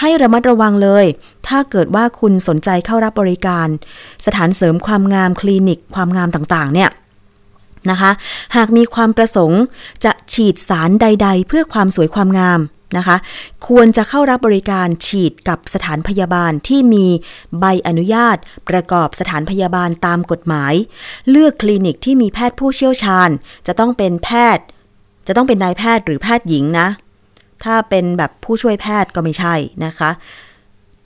[0.00, 1.04] ให้ระมัดระวังเลย
[1.48, 3.68] ถ้าเกิดว่าคุณสนใจเข้ารับบริการ
[4.26, 6.90] สถานเสริมความงามคลินิกความงามต่างๆ เนี่ย
[7.90, 8.10] นะคะ
[8.56, 9.62] หากมีความประสงค์
[10.04, 12.60] จะฉีดสารใด ๆ เพื่อความสวยความงาม
[12.96, 13.16] นะคะ
[13.68, 17.06] ควรจะเข้ารับบริการฉีดกับสถานพยาบาลที่มี
[17.60, 18.36] ใบอนุญาต
[18.68, 20.74] ประกอบสถานพยาบาลตามกฎหมาย
[21.30, 23.30] เลือกคลินิกที่มีแพทย์ผู้เชี่ยวชาญ
[23.66, 24.64] จะต้องเป็นแพทย์
[25.26, 26.88] จะต้องเป็นนายแพทย์หรือแพทย์หญิงนะ
[27.64, 30.10] ถ้าเป็นแบบผู้ช่วยแพทย์ก็ไม่ใช่นะคะ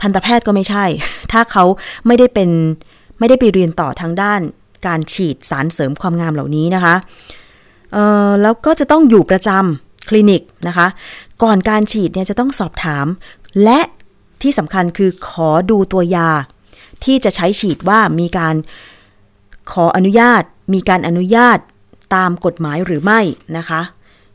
[0.00, 0.84] ทันตแพทย์ก็ไม่ใช่
[1.32, 1.64] ถ้าเขา
[2.06, 2.50] ไม่ได้เป็น
[3.18, 4.40] ไม่ได้ไปเรียนต่อทางด้าน
[4.86, 6.94] การฉีดสารเสริมความงามเหล่านี้นะคะ
[8.42, 10.86] แล้วก็จะต้องอยู่ประจำ คลินิกนะคะ
[11.42, 13.06] ก่อนการฉีดเนี่ยจะต้องสอบถาม
[13.64, 13.80] และ
[14.42, 16.28] ที่สำคัญคือขอดูตัวยา
[17.04, 18.54] ที่จะใช้ฉีดว่ามีการ
[19.72, 20.42] ขออนุญาต
[20.74, 21.58] มีการอนุญาต
[22.14, 23.20] ตามกฎหมายหรือไม่
[23.56, 23.80] นะคะ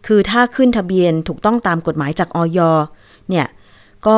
[0.08, 2.60] คือถ้าขึ้นทะเบียนถูกต้องตามกฎหมายจากออย
[3.30, 3.48] เนี่ย
[4.08, 4.18] ก็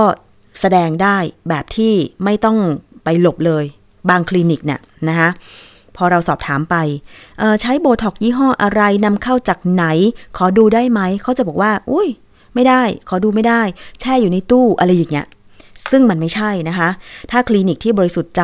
[0.59, 1.17] แสดงได้
[1.49, 1.93] แบบที่
[2.23, 2.57] ไม่ต้อง
[3.03, 3.65] ไปหลบเลย
[4.09, 5.29] บางคลินิกเนี่ยนะคะ
[5.97, 6.75] พอเราสอบถามไป
[7.61, 9.85] ใช้โบท็อกยี่ห้ออะไรนำเข้าจากไหน
[10.37, 12.07] ขอดูได้ไหม เขาจะบอกว่า อุ้ย
[12.55, 13.61] ไม่ได้ ขอดูไม่ได้
[13.99, 15.27] แช่อยู่ในตู้อะไรอย่างเงี้ย
[15.91, 16.89] ซึ่งมันไม่ใช่นะคะ
[17.31, 18.43] ถ้าคลินิกที่บริสุทธิ์ใจ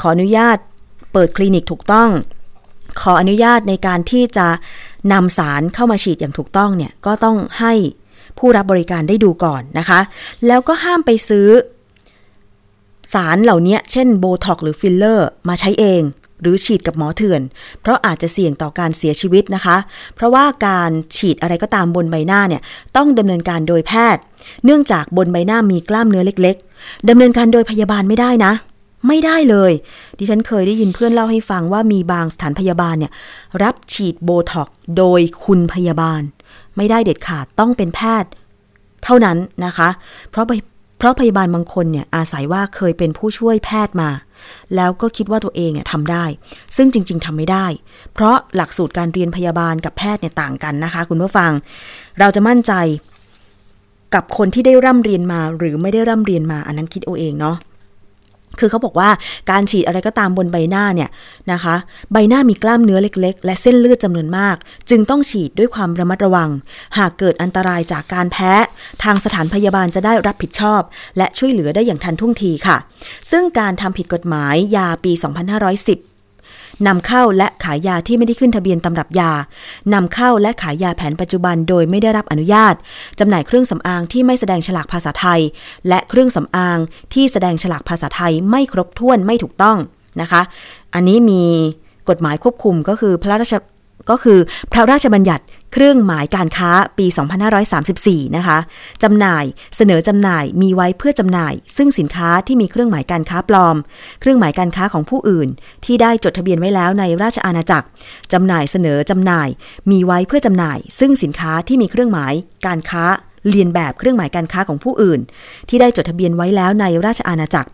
[0.00, 0.56] ขออนุญาต
[1.12, 2.10] เปิดคลินิกถูกต้อง
[3.00, 4.48] ขออนุญาตในการที่จะ
[5.12, 7.72] นำสารเข้ามาฉีดอย่างถูกต้องเนี่ย ก็ต้องให้
[8.38, 10.00] ผู้รับบริการได้ดูก่อนนะคะ
[10.46, 11.48] แล้วก็ห้ามไปซื้อ
[13.14, 16.02] สารเหล่านี้เช่นโบท็อกซ์หรือฟิลเลอร์ มาใช้เอง
[16.40, 17.42] หรือฉีดกับหมอเถื่อน
[17.82, 19.76] เพราะอาจจะเสี่ยงต่อการเสียชีวิตนะคะ
[20.14, 22.62] เพราะว่าการฉีดอะไรก็ตามบนใบหน้าเนี่ย
[22.96, 24.22] ต้องดำเนินการโดยแพทย์
[24.64, 28.52] เนื่องจากบนใบหน้ามีกล้ามเนื้อเล็ก ๆดำเนินการโดยพยาบาลไม่ได้นะ
[29.08, 29.72] ไม่ได้เลย
[30.18, 33.12] ดิฉันเคยได้ยินเพื่อนเล่าให้ฟังว่ามีบางสถานพยาบาลเนี่ย
[33.62, 36.22] รับฉีดโบท็อกซ์โดยคุณพยาบาล
[36.76, 38.30] ไม่ได้เด็ดขาดต้องเป็นแพทย์
[39.04, 39.88] เท่านั้นนะคะ
[40.30, 40.46] เพราะ
[40.98, 44.10] เพราะพยาบาลบางคนเนี่ยอาศัยว่าเคยเป็นผู้ช่วยแพทย์มา
[44.76, 46.24] แล้วก็คิดว่าตัวเองทำได้
[46.76, 47.66] ซึ่งจริง ๆทำไม่ได้
[48.14, 51.52] เพราะหลักสูตรการเรียนพยาบาลกับแพทย์เนี่ยต่างกันนะคะ คุณผู้ฟัง
[52.18, 52.72] เราจะมั่นใจ
[54.14, 57.56] กับคนที่ได้ร่ำเรียนมาหรือไม่ได้ร่ำเรียนมาอันนั้นคิดเอาเองเนาะ
[58.58, 59.10] คือเขาบอกว่า
[59.50, 61.10] การฉีดอะไรก็ตามบนใบหน้าเนี่ย
[61.52, 61.74] นะคะ
[62.12, 64.56] ใบหน้ามีกล้ามเนื้อเล็ก ๆ และเส้นเลือดจำนวนมาก
[64.90, 66.50] จึงต้องฉีดด้วยความระมัดระวัง
[66.98, 68.52] หากเกิดอันตรายจากการแพ้
[69.02, 70.80] ทางสถานพยาบาลจะได้รับผิดชอบ
[71.16, 72.76] และช่วยเหลือได้อย่างทันท่วงทีค่ะ
[73.30, 76.09] ซึ่งการทำผิดกฎหมายยาปี 2510
[76.86, 79.32] นำเข้าและขายยาที่ไม่ได้ขึ้นทะเบียนตำรับยา
[79.94, 82.74] นำเข้าและขายยาแผนปัจจุบันโดยไม่ได้รับอนุญาต
[83.18, 85.40] จำหน่ายเครื่องสำอางที่ไม่แสดงฉลากภาษาไทย
[85.88, 86.78] และเครื่องสำอาง
[87.14, 89.78] ที่แสดงฉลากภาษาไทยไม่ครบถ้วนไม่ถูกต้อง
[90.20, 90.42] นะคะ
[90.94, 91.44] อันนี้มี
[92.08, 93.54] กฎหมายควบคุมก็คือพระราช
[94.10, 94.38] ก็คือ
[94.72, 97.06] พระราชบัญญัติเครื่องหมายการค้าปี
[97.70, 98.58] 2534 นะคะ
[99.02, 99.44] จำหน่าย
[99.76, 103.76] เสนอจำหน่ายมีไว้เพื่อจำหน่าย ซึ่งสินค้าที่มีเครื่องหมายการค้าปลอม
[104.20, 105.48] เครื่องหมายการค้าของผู้อื่น
[105.84, 107.86] ที่ได้จดทะเบียนไว้แล้วในราชอาณาจักร
[108.32, 109.48] จำหน่ายเสนอจำหน่าย
[109.90, 112.32] มีไว้เพื่อจำหน่าย ซึ่งสินค้าที่มีเครื่องหมาย
[112.66, 113.04] การค้า
[113.50, 115.20] เรียนแบบเครื่องหมายการค้าของผู้อื่น
[115.68, 117.68] ที่ได้จดทะเบียนไว้แล้วในราชอาณาจักร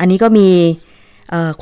[0.00, 0.48] อันนี้ก็มี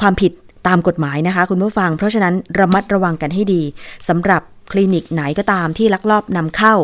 [0.00, 0.32] ความผิด
[0.66, 3.62] ตามกฎหมายนะคะ คุณผู้ฟัง เพราะฉะนั้นระมัดระวังกันให้ดี
[4.08, 6.74] สำหรับคลินิกไหนก็ตามที่ลักลอบนำเข้า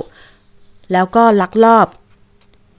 [0.93, 1.87] แล้วก็ลักลอบ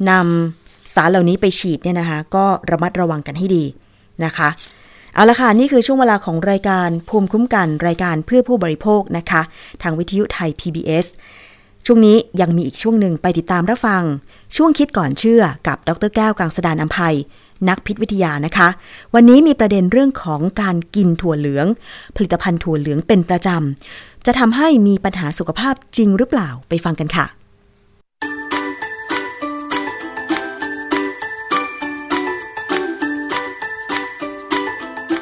[0.09, 3.63] นำสารเหล่านี้ไปฉีดเนี่ยนะคะ ก็ระมัดระวังกันให้ดี
[4.25, 4.49] นะคะ
[5.13, 9.41] เอาละค่ะ นี่คือช่วงเวลาของรายการภูมิคุ้มกันรายการเพื่อผู้บริโภคนะคะ
[9.81, 11.05] ทางวิทยุไทย PBS
[11.85, 14.03] ช่วงนี้ยังมีอีกช่วงหนึ่งไปติดตามรับฟัง
[14.55, 17.15] ช่วงคิดก่อนเชื่อกับดรแก้วกังสดานอัมภัย
[17.69, 18.67] นักพิษวิทยานะคะ
[19.15, 21.67] วันนี้มีประเด็นเรื่องของการกินถั่วเหลือง
[22.15, 27.25] ผลิตภัณฑ์ถั่วเหลืองเป็นประจำ จะทำให้มีปัญหาสุขภาพจริงหรือเปล่าไปฟังกันค่ะ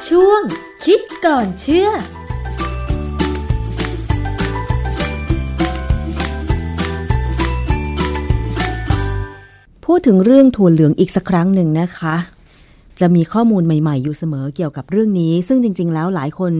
[0.08, 0.42] ช่วง
[0.84, 1.90] คิดก่อนเชื่อ
[9.90, 12.16] พูดถึงเรื่องถั่วเหลืองอีกสักครั้งหนึ่งนะคะ
[13.00, 16.52] จะมีข้อมูลใหม่ๆ อยู่เสมอเกี่ยวกับเรื่องนี้ ซึ่งจริง ๆ แล้วหลายคน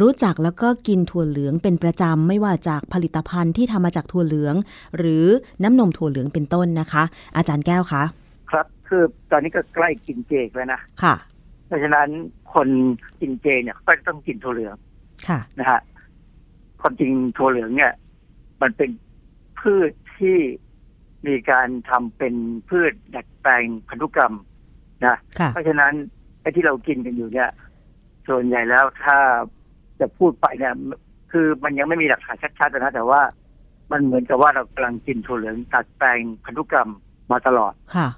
[0.00, 4.54] รู้จักแล้วก็กินถั่วเหลืองเป็นประจำไม่ว่าจากผลิตภัณฑ์ที่ทำมาจากถั่วเหลือง
[4.96, 5.24] หรือ
[5.62, 7.02] น้ำนมถั่วเหลืองเป็นต้นนะคะ
[7.36, 8.02] อาจารย์แก้วคะ
[8.50, 11.14] ครับคือตอนนี้ก็ใกล้กินเจแล้วนะค่ะ
[11.66, 12.08] เพราะฉะนั้น
[12.54, 12.68] คน
[13.20, 14.76] กินเจเนี่ยก็ต้องกินถั่วเหลือง
[15.28, 15.80] ค่ะนะฮะ
[16.80, 17.92] ความจริงถั่วเหลืองเนี่ย
[18.60, 18.90] มันเป็น
[19.60, 20.36] พืชที่
[21.26, 22.34] มีการทำเป็น
[22.68, 24.34] พืชดัดแปลงพันธุกรรม
[25.06, 25.92] นะค่ะเพราะฉะนั้น
[26.40, 27.50] ไอ้ที่เรากินกันอยู่เนี่ย
[28.28, 29.18] ส่วนใหญ่แล้วถ้า
[30.00, 30.74] จะพูดไปเนี่ย
[31.32, 33.20] คือมันยังไม่มีหลักฐานชัดๆนะแต่ว่า
[33.92, 36.90] มันเหมือนกับว่าเรากำลังกินถั่วเหลืองตัดแปลงพันธุกรรม
[37.30, 38.08] มาตลอด ค่ะ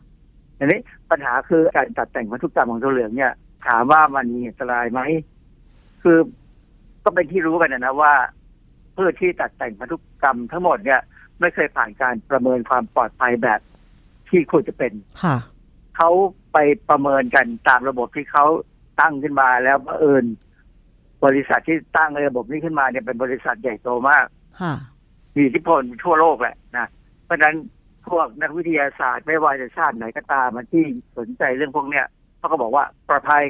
[0.58, 0.80] ทีนี้
[1.10, 3.32] ปัญหาคือการตัดแต่งพันธุกรรมของถั่วเหลืองเนี่ย
[3.66, 5.00] ถามว่ามันมีอันตรายไหม
[6.02, 6.18] คือ
[7.04, 8.12] ก็เป็นที่รู้กันนะนะว่า
[8.96, 11.00] พืชที่ตัดแต่งพันธุกรรมทั้งหมดเนี่ย
[11.42, 13.60] ไม่เคยผ่านการประเมินความปลอดภัยแบบ
[14.28, 15.36] ที่ควรจะเป็นค่ะ
[15.96, 16.10] เขา
[16.52, 16.58] ไป
[16.90, 18.46] ประเมินกันตามระบบที่เขา
[19.00, 20.24] ตั้งขึ้นมาแล้วบังเอิญ
[21.24, 24.26] บริษัทที่ตั้งระบบนี้ขึ้นมาเนี่ยเป็นบริษัทใหญ่โตมาก
[24.60, 24.74] ค่ะ
[25.34, 26.86] มีอิทธิพลทั่วโลกแหละนะ
[27.24, 27.56] เพราะฉะนั้น
[28.10, 30.84] พวกนักวิทยาศาสตร์ไม่ว่าจะชาติไหนก็ตามมันที่
[31.18, 32.06] สนใจเรื่องพวกเนี้ย
[32.38, 33.44] เขาก็บอกว่าปลอดภัย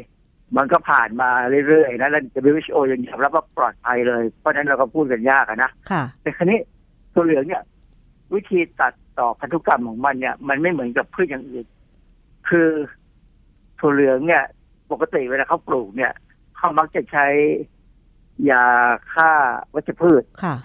[0.57, 1.30] มันก็ผ่านมา
[1.68, 6.61] เรื่อยๆนะแล้ว WHO ยังยอมรับว่าปลอดภัยเลย เพราะฉะนั้นเราก็พูดกันยากอะนะค่ะแต่ครั้นี้
[7.14, 7.62] ตัวเหลืองเนี่ย
[8.35, 11.66] วิธีตัดต่อพันธุกรรมของมันเนี่ย มันไม่เหมือนกับพืชอย่างอื่น
[12.49, 12.70] คือ
[13.78, 14.45] ถั่วเหลืองเนี่ย
[14.91, 16.12] ปกติเวลาเขาปลูกเนี่ย
[16.57, 17.26] เขามักจะใช้
[18.51, 18.64] ยา
[19.12, 19.30] ฆ่า
[19.74, 20.57] วัชพืชค่ะ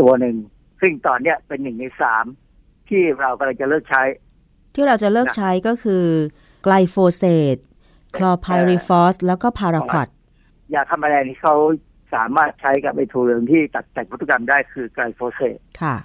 [0.00, 0.36] ตัวหนึ่ง
[0.80, 2.24] ซึ่งตอนเนี้ยเป็นหนึ่งในสาม
[2.88, 4.02] ที่เรากำลังจะเลิกใช้
[4.74, 6.04] ที่เราจะเลิกใช้ก็คือ
[6.64, 7.24] ไกลโฟเซ
[7.54, 7.56] ต
[8.16, 10.08] คลอร์ไพริฟอสแล้วก็พาราควด
[10.74, 11.54] ยาฆ่าแมลงที่เขา
[12.14, 15.96] สามารถใช้กับไอ้ถั่วเหลืองที่ตัดแต่งพันธุกรรมได้คือไกลโฟเซตค่ะ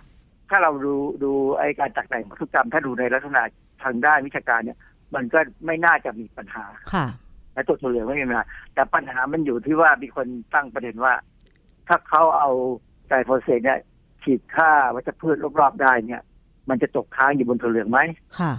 [0.50, 3.42] ถ้าเราดูดูไอ้การตัดแต่งพันธุกรรม ถ้าดูในลักษณะ
[3.84, 4.78] ทางด้านวิชาการเนี่ย
[5.16, 7.08] มันก็ไม่น่าจะมีปัญหาค่ะ
[7.54, 11.14] และตัวถั่วเหลืองไม่มีปัญหาแต่ปัญหามันอยู่ที่ว่ามีคนตั้งประเด็นว่า
[11.88, 12.52] ถ้าเขาเอา
[13.08, 13.80] ไกลโฟเซตเนี่ย
[14.24, 16.22] ฉีดฆ่าวัชพืชรอบๆได้เนี่ย
[16.70, 18.00] มันจะตกค้างอยู่บนถั่วเหลืองไหม
[18.40, 18.54] ค่ะ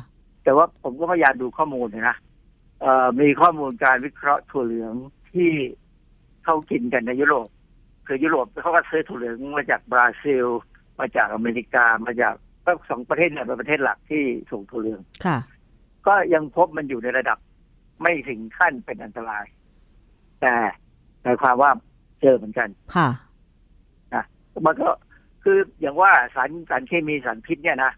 [0.45, 2.17] แต่ว่าผมก็พยายามดูข้อมูลเนี่ยนะ
[2.81, 4.95] เอ่อมีข้อมูลการวิเคราะห์ถั่วเหลือง
[5.31, 5.51] ที่
[6.45, 7.49] เขากินกันในยุโรป
[8.07, 10.47] คือยุโรปเขาก็ซื้อถั่วเหลืองมาจากบราซิล
[11.01, 12.35] มาจากอเมริกามาจาก
[12.65, 15.39] ก็สองประเทศเนี่ยเป็นประเทศหลักที่ส่งถั่วเหลืองค่ะ
[16.07, 17.39] ก็ยังพบมันอยู่ในระดับ
[18.03, 19.45] ไม่ถึงขั้นเป็นอันตราย
[20.41, 20.55] แต่
[21.23, 21.71] หมายความว่า
[22.21, 23.09] เจอเหมือนกัน ค่ะ
[24.67, 24.91] มันก็
[25.45, 27.93] คืออย่างว่าสารสารเคมีสารพิษเนี่ยนะ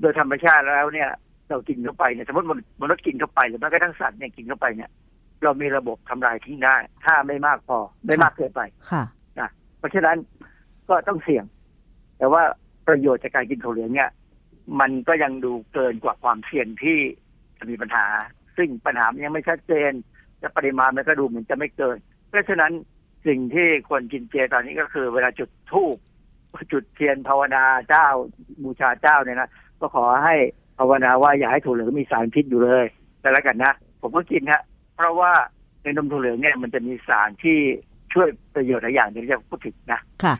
[0.00, 1.10] โดยธรรมชาติแล้วเนี่ย
[1.48, 4.90] เรากินเข้าไปเนี่ยสมมติมนุษย์มนุษย์กินเข้าไปหรือแม้กระทั่งสัตว์เนี่ยกินเข้าไปเนี่ย
[5.42, 8.60] เรามีระบบทำลายทิ้งได้ ถ้าไม่มากพอไม่มากเกินไป
[8.90, 9.04] ค่ะ
[9.78, 10.16] เพราะฉะนั้น
[10.88, 11.44] ก็ต้องเสี่ยง
[12.18, 12.42] แต่ว่า
[12.86, 14.10] ประโยชน์จากการกินถั่วเหลืองเนี่ย
[14.80, 16.98] มันก็ยังดูเกินกว่าความเสี่ยงที่
[17.58, 18.06] จะมีปัญหา
[18.56, 19.92] ซึ่งปัญหามันยังไม่ชัดเจน
[20.40, 21.96] และปริมาณมันก็ดูเหมือนจะไม่เกิน
[22.28, 22.72] เพราะฉะนั้น
[23.26, 25.96] สิ่งที่ควรกินเจตอนนี้ก็คือ เวลาจุดธูป
[26.72, 28.06] จุดเทียนภาวนาเจ้า
[28.62, 29.50] บูชาเจ้าเนี่ยนะ
[29.80, 30.36] ก็ขอให้
[30.78, 32.84] ภาวนาว่าอย่าให้ถั่วเหลืองมีสารพิษอยู่เลย
[33.22, 34.62] แต่ละกันนะ ผมก็กินฮะ
[34.96, 35.32] เพราะว่า
[35.82, 37.58] ในนมถั่วเหลืองเนี่ยมันจะมีสารที่
[38.12, 40.34] ช่วยประโยชน์หลายอย่างที่จะพูดถึงนะ ค่ะ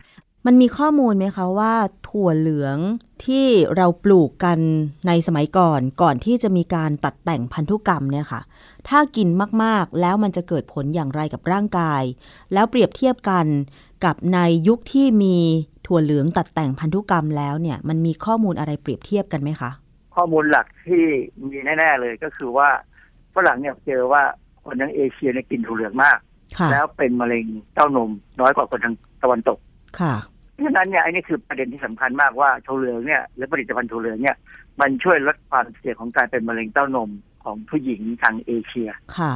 [0.51, 1.73] มันมีข้อมูลไหมคะว่า
[2.07, 2.77] ถั่วเหลือง
[3.25, 4.59] ที่เราปลูกกัน
[5.07, 8.41] ในสมัยก่อนก่อนที่จะมีการตัดแต่งพันธุกรรมเนี่ยค่ะ
[8.87, 9.27] ถ้ากิน
[9.63, 12.03] มากๆแล้วมันจะเกิดผลอย่างไรกับร่างกาย
[12.53, 13.45] แล้วเปรียบเทียบกัน
[14.05, 15.37] กับในยุคที่มี
[15.87, 19.71] ถั่วเหลืองตัดแต่งพันธุกรรมแล้วเนี่ย มันมีข้อมูลอะไรเปรียบเทียบกันไหมคะ
[20.15, 21.03] ข้อมูลหลักที่
[21.49, 22.69] มีแน่ๆเลยก็คือว่า
[23.35, 24.21] ฝรั่งเนี่ยเจอว่า
[24.63, 26.17] คนทั้งเอเชียเนี่ยกินถั่วเหลืองมาก
[26.57, 29.59] ค่ะแล้วเป็นมะเร็งเต้านมน้อยกว่าคนทางตะวันตก
[29.99, 34.37] ค่ะเพ ราะฉะนั้นเนี่ยไอ้นี่คือประเด็นที่สำคัญมากว่าถั่วเหลืองเนี่ยหรือผลิตภัณฑ์ถั่วเหลืองเนี่ย
[34.81, 37.09] มันช่วยลดความเสี่ยงของการเป็นมะเร็งเต้านม
[37.43, 39.33] ของผู้หญิงทางเอเชีย ค่ะ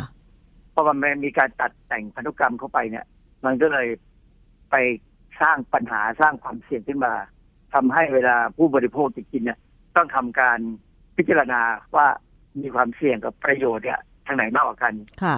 [0.72, 3.06] เพราะมันมีการตัดแต่งพันธุกรรมเข้าไปเนี่ย
[3.46, 3.88] มันก็เลย
[4.72, 4.76] ไป
[5.42, 7.14] สร้างปัญหาสร้างความเสี่ยงขึ้นมา
[7.74, 9.60] ทำให้เวลาผู้บริโภคจะกินเนี่ย
[9.96, 10.60] ต้องทำการ
[11.18, 11.62] พิจารณา
[11.96, 12.08] ว่า
[12.62, 14.94] มีความเสี่ยงกับประโยชน์เนี่ยทางไหนมากกว่ากัน
[15.24, 15.38] ค่ะ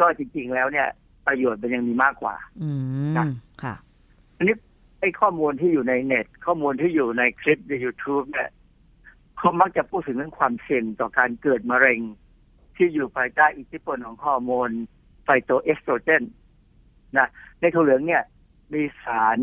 [0.00, 0.88] ก็จริงๆแล้วเนี่ย
[1.26, 2.70] ประโยชน์มันยังมีมากกว่า อื
[3.16, 3.26] ครัมบ
[3.62, 3.74] ค่ะ
[4.36, 8.50] อันนี้ไอ้ข้อมูลที่อยู่ในเน็ต ข้อมูลที่อยู่ในคลิปใน YouTube เนี่ย
[9.38, 12.00] เขามักจะพูดถึงเรื่องความเสี่ยงต่อการเกิดมะเร็ง
[12.76, 14.70] ที่อยู่ภายใต้อิทธิพลของฮอร์โมน
[15.24, 16.22] ไฟโตเอสโตรเจน
[17.18, 17.28] นะ
[17.60, 18.22] ในถั่วเหลืองเนี่ย
[18.72, 19.38] มีสาร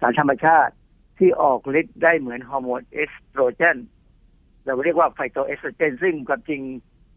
[0.00, 0.74] สารธรรมชาติ
[1.18, 3.76] ที่ออกฤทธิ์ได้เหมือนฮอร์โมนเอสโตรเจน
[4.64, 6.60] เราเรียกว่าไฟโตเอสโตรเจน ซึ่งความจริง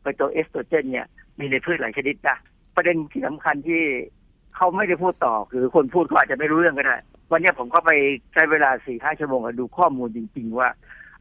[0.02, 1.08] ไฟโตเอสโตรเจน เนี่ย
[1.40, 2.38] มีในพืชหลายชนิดนะ
[2.76, 3.84] ประเด็นที่สำคัญที่
[4.56, 6.98] เขาไม่ได้พูดต่อคือคนพูดเขาอาจจะไม่รู้เรื่องก็ได้
[7.32, 7.92] วันเนี้ยผมก็ไป
[8.34, 10.70] ใช้เวลาสี่ห้าชั่วโมงอะดูข้อมูลจริง ๆ ว่า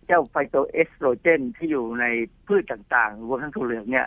[0.06, 2.04] เจ้าไฟโตเอสโตรเจนที่อยู่ใน
[2.46, 4.06] พืชต่างๆรวมทั้งถั่วเหลืองเนี่ย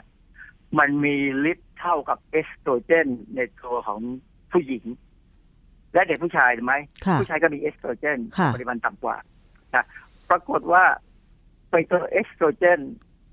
[0.80, 1.16] มันมี
[1.52, 4.00] ฤทธิ์เท่ากับเอสโตรเจนในตัวของ
[4.52, 4.84] ผู้หญิง
[5.94, 9.18] และเด็กผู้ชายเห็นไหมค่ะผู้ชายก็มีเอสโตรเจนค่ะปริมาณต่ำกว่า
[9.76, 9.86] นะ
[10.30, 10.84] ปรากฏว่า
[11.68, 12.80] ไฟโตเอสโตรเจน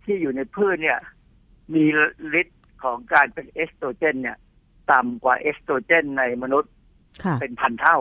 [0.05, 0.99] ที่อยู่ในพืชเนี่ย
[1.75, 1.85] มี
[2.41, 4.39] ฤทธิ์ของการเป็นเอสโตรเจนเนี่ย
[4.91, 6.73] ต่ำกว่าเอสโตรเจนในมนุษย์
[7.25, 7.99] ค่ะเป็นพันเท่า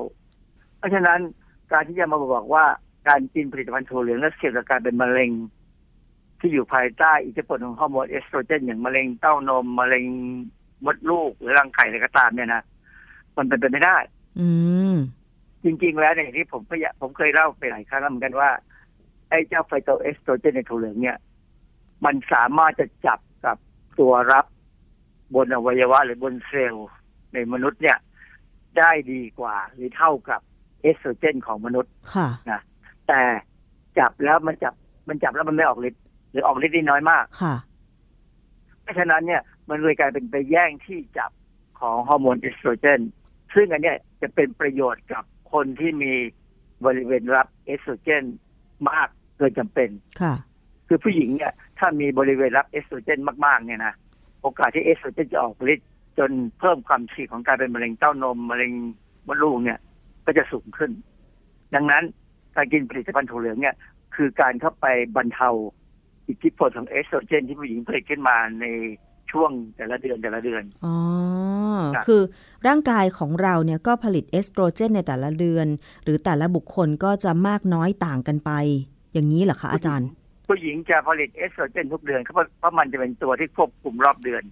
[0.77, 1.19] เพราะฉะนั้น
[1.71, 2.65] การที่จะมาบอกว่า
[3.07, 5.32] การกินผลิตภัณฑ์ถั่วเหลืองและเสี่ยงต่อการเป็นมะเร็ง
[6.39, 10.05] ที่อยู่ภายใต้อิทธิพลของฮอร์โมนเอสโตรเจน อย่างมะเร็งเต้านมมะเร็ง
[10.86, 12.63] มดลูกหรือรังไข่อะไรก็ตามเนี่ยนะ
[13.38, 13.97] มันเป็นไปไม่ได้
[14.39, 14.47] อื
[14.93, 14.95] ม
[15.63, 18.49] จริง ๆ แล้วเนี่ยอย่างที่ผมก็อยากผมเคยเล่าไปหลายครั้งแล้วเหมือนกันว่า
[19.29, 21.17] ไอ้เจ้าไฟโตเอสโตรเจนในถั่วเหลืองเนี่ย
[22.05, 23.57] มันสามารถจะจับกับ
[23.99, 24.45] ตัวรับ
[25.36, 26.88] บนอวัยวะหรือบนเซลล์
[27.34, 27.97] ในมนุษย์เนี่ย
[28.77, 30.41] ได้ดีกว่า หรือเท่ากับ
[30.82, 32.27] เอสโตรเจนของมนุษย์ค่ะ
[33.07, 33.21] แต่
[33.99, 34.73] จับแล้วมันจับ
[35.07, 36.01] มันจับแล้วมันไม่ออกฤทธิ์
[36.32, 37.55] หรือออกฤทธิ์ได้น้อยมากค่ะ
[38.82, 41.32] เพราะฉะนั้นเนี่ย มันเลยกลายเป็นไปแย่งที่จับ
[41.79, 43.01] ของฮอร์โมนเอสโตรเจน
[43.55, 45.23] ซึ่งอันเนี้ยจะเป็นประโยชน์กับ
[45.53, 46.13] คนที่มี
[46.86, 48.23] บริเวณรับเอสโตรเจน
[48.89, 49.89] มากเกินจำเป็น
[50.21, 50.34] ค่ะ
[50.88, 53.93] คือผู้หญิงเนี่ย ถ้ามีบริเวณรับเอสโตรเจนมากๆเนี่ยนะ
[54.41, 58.71] โอกาสที่เอสโตรเจนจะออกฤทธิ์จนเพิ่มความเสี่ยงของการเป็นมะเร็งเต้านมมะเร็ง
[59.27, 59.79] มดลูกเนี่ย
[60.25, 60.91] ก็จะสูงขึ้น
[61.75, 62.03] ดังนั้น
[62.55, 63.75] การกินผลิตภัณฑ์ถั่วเหลืองเนี่ย
[64.15, 64.85] คือการเข้าไป
[65.15, 65.49] บรรเทา
[66.27, 68.65] อิทธิพลของเอสโตรเจนที่ผู้หญิงผลิตขึ้นมาใน
[69.31, 70.95] ช่วงแต่ละเดือนแต่ละเดือน อ๋อ
[71.95, 72.21] ครับคือ
[72.67, 75.67] ร่างกายของเราเนี่ยก็ผลิตเอสโตรเจนในแต่ละเดือน
[76.03, 78.51] หรือแต่ละบุคคลก็จะมากน้อยต่างกันไป
[79.13, 80.07] อย่างนี้เหรอคะอาจารย์
[80.52, 84.43] ผู้หญิงจะผลิตเอสโตรเจนทุกเดือนเพราะเพราะมันจะเป็นตัวที่ควบคุมรอบเดือน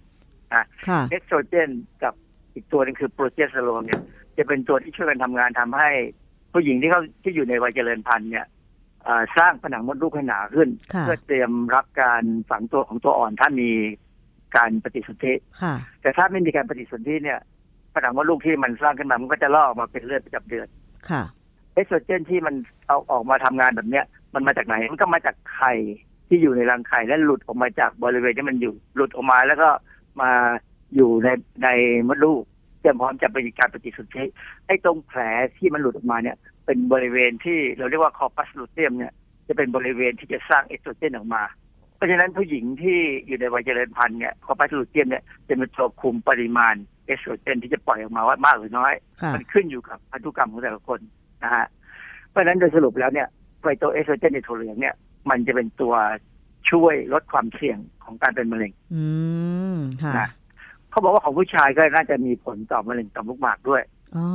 [0.52, 0.62] ค่ะ
[1.10, 1.70] เอสโตรเจน
[2.02, 2.14] กับ
[2.54, 4.00] อีกตัวหนึ่งคือโปรเจสเตอโรนเนี่ย
[4.38, 5.90] จะเป็นตัวที่ช่วยกันทำงานทำให้
[6.52, 8.46] ผู้หญิงที่เขาที่อยู่ในวัยเจริญพันธุ์เนี่ย
[9.04, 13.70] เอ่อสร้างผนังมดลูกให้หนาขึ้นค่ะเพื่อเตรียมรับการฝังตัวของตัวอ่อนถ้ามี
[14.56, 17.38] การปฏิสนธิค่ะแต่ถ้าไม่มีการปฏิสนธิเนี่ย
[17.94, 20.66] ผนังมดลูกที่มันสร้างขึ้นมามันก็จะลอกออกมาเป็นเลือดประจำเดือน
[21.10, 21.22] ค่ะ
[21.74, 22.54] เอสโตรเจนที่มัน
[22.88, 25.72] เอาออกมาทำงานแบบเนี้ย มันมาจากไหน มันก็มาจากไข่
[26.28, 29.68] ที่อยู่ในรังไข่และหลุดออกมาจากบริเวณที่มันอยู่ หลุดออกมาแล้วก็
[30.20, 30.30] มา
[30.96, 31.28] อยู่ใน
[31.64, 31.68] ใน
[32.08, 32.42] มดลูก
[32.80, 34.24] เตรียมพร้อมจะเป็นการปฏิสนธิ
[34.66, 35.20] ไอ้ตรงแผล
[35.56, 39.12] ที่มันหลุดออกมาเนี่ย เป็นบริเวณที่เราเรียกว่า corpus luteum เนี่ย
[39.48, 41.42] จะเป็นบริเวณที่จะสร้างเอสโตรเจนออกมา
[41.96, 46.74] เพราะฉะนั้นผู้หญิงที่อยู่ในวัยเจริญพันธุ์เนี่ย corpus luteum เนี่ยจะเป็นตัวคุมปริมาณ
[47.06, 51.00] เอสโตรเจนที่จะปล่อยออกมาว่ามากหรือน้อยค่ะมันขึ้นอยู่กับพันธุกรรมของแต่ละคน
[51.42, 51.66] นะฮะ
[52.30, 53.28] เพราะฉะนั้นโดยสรุปแล้วเนี่ย
[53.60, 54.94] ไฟโตเอสโตรเจนในถั่วเหลืองเนี่ย
[55.30, 55.94] มันจะเป็นตัว
[56.70, 59.04] ช่วยลดความเสี่ยงของการเป็นมะเร็ง อื
[59.74, 60.28] มค่ะนะ
[60.90, 63.82] เขาบอกว่าของผู้ชายก็น่าจะมีผลต่อมะเร็งต่อมลูกหมากด้วย
[64.16, 64.26] อ๋อ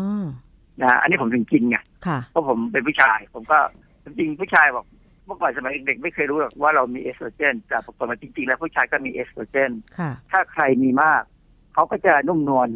[0.81, 3.57] นะฮะอันนี้ผมถึงกินไงค่ะเพราะผมเป็นผู้ชาย ผมก็
[4.03, 4.85] จริงๆผู้ชายบอก
[5.25, 11.23] เมื่อก่อนสมัยเด็กๆไม่เคยรู้หรอกว่าเรามีเอสโตรเจนแต่ปรากฏมาจริงๆ แล้วผู้ชายก็มีเอสโตรเจนค่ะถ้าใครมีมาก
[11.73, 12.67] เขาก็จะนุ่มนวล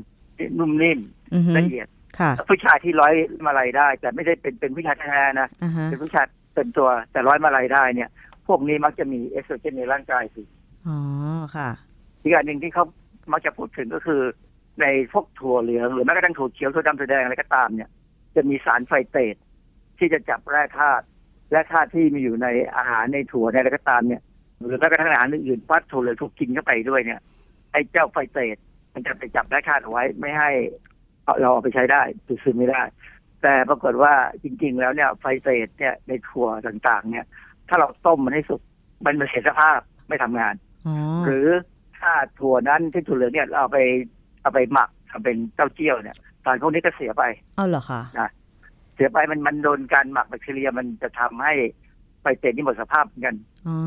[0.60, 1.00] นุ่มนิ่ม
[1.34, 1.88] อือฮึละเอียด
[2.20, 3.14] ค่ะผู้ชายที่ร้อย
[3.46, 6.26] มาลัยได้ แต่ไม่ได้เป็นเป็นผู้ชายแท้ๆนะอ่าฮะเป็นผู้ชาย
[6.60, 8.10] เป็นตัวแต่ร้อยมาลัยได้เนี่ย
[8.48, 10.50] พวกนี้มักจะมีเอสโตรเจนในร่างกายสูง
[10.88, 10.98] อ๋อ
[11.56, 11.70] ค่ะ
[12.22, 12.86] อีกอันหนึ่งที่เขา
[13.32, 14.22] มักจะพูดถึงก็คือ
[14.82, 17.90] ในพวกถั่วเหลืองหรือแม้กระทั่งถั่วเขียวถั่วดำถั่วแดงอะไรก็ตามเนี่ย
[18.36, 19.36] จะมีสารไฟเตต
[20.00, 21.04] ที่จะจับแร่ธาตุ
[21.52, 22.48] แร่ธาตุที่มีอยู่ใน
[22.78, 24.22] อาหารในถั่วในอะไรก็ตามเนี่ย
[24.66, 27.20] หรือแม้กระทั่งอาหารอื่นๆพัดถั่วเหลืองถูกกินเข้าไปด้วยเนี่ย
[27.72, 28.58] ไอ้เจ้าไฟเตต
[28.94, 30.50] มันจะไปจับแร่ธาตุเอาไว้ไม่ให้
[31.24, 32.82] เอาเราเอาไปใช้ได้ดูดซึมไม่ได้
[33.42, 34.14] แต่ปรากฏว่า
[34.44, 37.26] จริง ๆ แล้วเนี่ย phytate เนี่ยในถั่วต่างๆ เนี่ย
[37.70, 38.62] ถ้าเราต้มมันให้สุก
[39.06, 40.54] มันมันเสียสภาพไม่ทำงาน
[40.88, 41.48] อ๋อหรือ
[42.00, 43.80] ถ้าถั่วนั้นที่ถั่วเหลืองเนี่ยเราเอาไป
[44.42, 47.24] เอาไปหมักทำเป็นเต้าเจี้ยวเนี่ยสารพวกนี้ก็เสียไป
[47.56, 48.02] เอาเหรอคะ
[48.96, 51.54] เสียไปมันมันโดนการหมักแบคทีเรียมันจะทำให้
[52.22, 53.36] phytate นี่หมดสภาพเหมือนกัน
[53.68, 53.78] อ๋อ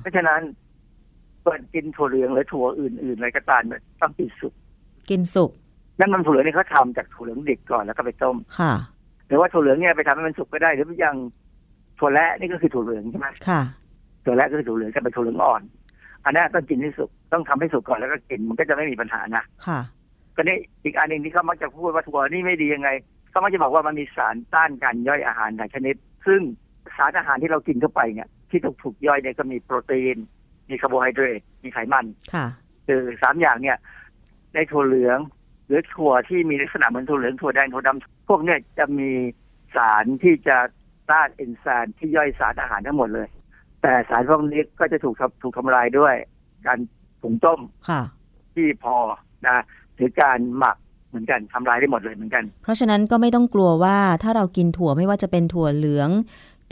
[0.00, 0.40] เพราะฉะนั้น
[1.42, 4.54] เปิดกินถั่วเหลืองหรือถั่วอื่นๆอะไรก็ตามเนี่ยต้องกินสุก
[5.10, 5.50] กินสุก
[5.98, 8.72] นั่นมันถั่วเหลืองนี่เขาทำจากถั่วเหลืองดิบก่อนแล้วก็ไปต้มค่ะ
[9.26, 11.16] หรือว่าถั่วเหลืองเนี่ยไปทำให้มันสุกก็ได้หรืออย่าง
[11.98, 13.60] ถั่วและนี่ก็คือถั่วเหลืองใช่ไหมค่ะ
[14.24, 15.62] ถั่วและก็คือถั่วเหลืองแต่เป็นถั่วเหลืองอ่อน
[16.24, 19.80] อันนั้นต้องกินให้สุกต้องทำให้สุกก่อนแล้วก็กินมันก็จะไม่มีปัญหานะค่ะ
[20.36, 22.90] ก็นี่อีกอันหนึ่งที่เขามักจะพูดว่าถั่วนี่ไม่ดียังไง
[23.30, 25.94] เขามักจะบอกว่ามันมีสารต้านการย่อยอาหารหลายชนิด
[26.26, 26.40] ซึ่ง
[26.96, 30.16] สารอาหารที่เรากินเข้าไปเนี่ยที่ถูกถูกย่อยเนี่ยก็มีโปรตีน
[30.68, 32.46] มีคาร์โบไฮเดรตมีไขมันค่ะ
[32.86, 33.76] คือสามอย่างเนี่ย
[34.54, 35.18] ในถั่วเหลือง
[35.66, 39.10] หรือถั่วที่มีลักษณะเหมือนถั่วเหลืองถั่วแดงถั่วดำพวกเนี่ยจะมี
[39.76, 40.56] สสารที่จะ
[41.10, 43.28] ต้านเอนไซม์ที่ย่อยสารอาหารทั้งหมดเลย
[43.82, 46.14] แต่สารพวกนี้ก็จะถูกทำถูกทำลายด้วย
[46.66, 46.78] การ
[47.22, 48.02] ถุงต้มค่ะ
[48.54, 48.96] ที่พอ
[49.46, 49.62] นะ
[49.96, 50.76] หรือการหมัก
[51.08, 56.10] เหมือนกันทำลายได้หมดเลยเหมือนกัน เพราะฉะนั้นก็ไม่ต้องกลัวว่าถ้าเรากินถั่วไม่ว่าจะเป็นถั่วเหลือง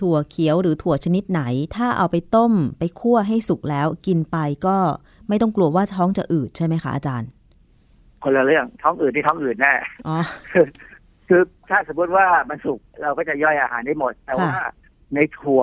[0.01, 1.43] ถั่วเขียวหรือถั่วชนิดไหน
[1.77, 4.37] ถ้าเอาไปต้มไปคั่วให้สุกแล้วกินไป
[4.67, 4.77] ก็
[5.29, 7.29] ไม่ต้องกลัวว่าท้องจะอืดใช่ไหมคะอาจารย์
[8.25, 9.73] คนละเรื่องท้องอืดที่ท้องอืดแน่
[10.07, 10.17] อ๋อ
[10.53, 10.67] คือ
[11.29, 14.53] คือถ้าสมมติว่ามันสุกเราก็จะย่อยอาหารได้หมด แต่ว่า
[15.15, 15.63] ในถั่ว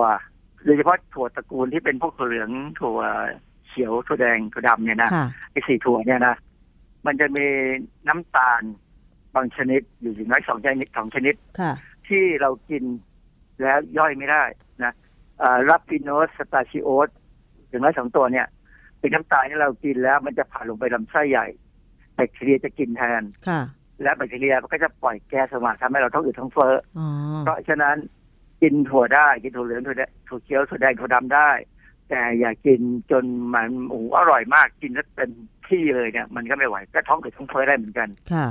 [0.64, 2.50] โดยเฉพาะถั่วตระกูลที่เป็นพวกถั่วเหลือง
[2.80, 2.98] ถั่ว
[3.68, 6.34] เขียวถั่วแดงถั่วดำเนี่ยนะค่ะไอ้สี่ถั่วเนี่ยนะ
[7.06, 7.46] มันจะมี
[8.08, 8.62] น้ำตาล
[9.34, 11.72] บางชนิดอยู่อย่างน้อยสองชนิดสองชนิดค่ะ
[12.08, 12.82] ที่เรากิน
[13.62, 14.44] แล้วย่อยไม่ได้
[14.84, 14.92] นะ
[15.70, 17.08] รับฟิโนสสตาชิโอส
[17.68, 18.46] อย่างน้อยสองตัวเนี่ย
[18.98, 21.61] เป็นน้ำตาลที่เรากินแล้วมันจะผ่านลงไปลำไส้ใหญ่แบ
[22.28, 23.60] คทีเรียจะกินแทนค่ะ
[24.02, 27.06] และแบคทีเรียมันก็จะปล่อยแก๊สออกมาทำให้เราท้องอืดท้องเฟ้ออ๋อ
[27.44, 27.96] เพราะฉะนั้น
[28.62, 31.50] กินถั่วได้กินถั่วเหลืองถั่วแดงถั่วเขียวถั่วแดงถั่วดำได้
[32.08, 35.30] แต่อย่ากินจนมันโอ้โหอร่อยมากกินแล้วเป็น
[35.68, 38.48] ที่เลยเนี่ย มันก็ไม่ไหวก็ท้องอืดท้องเฟ้อได้เหมือนกันค่ะ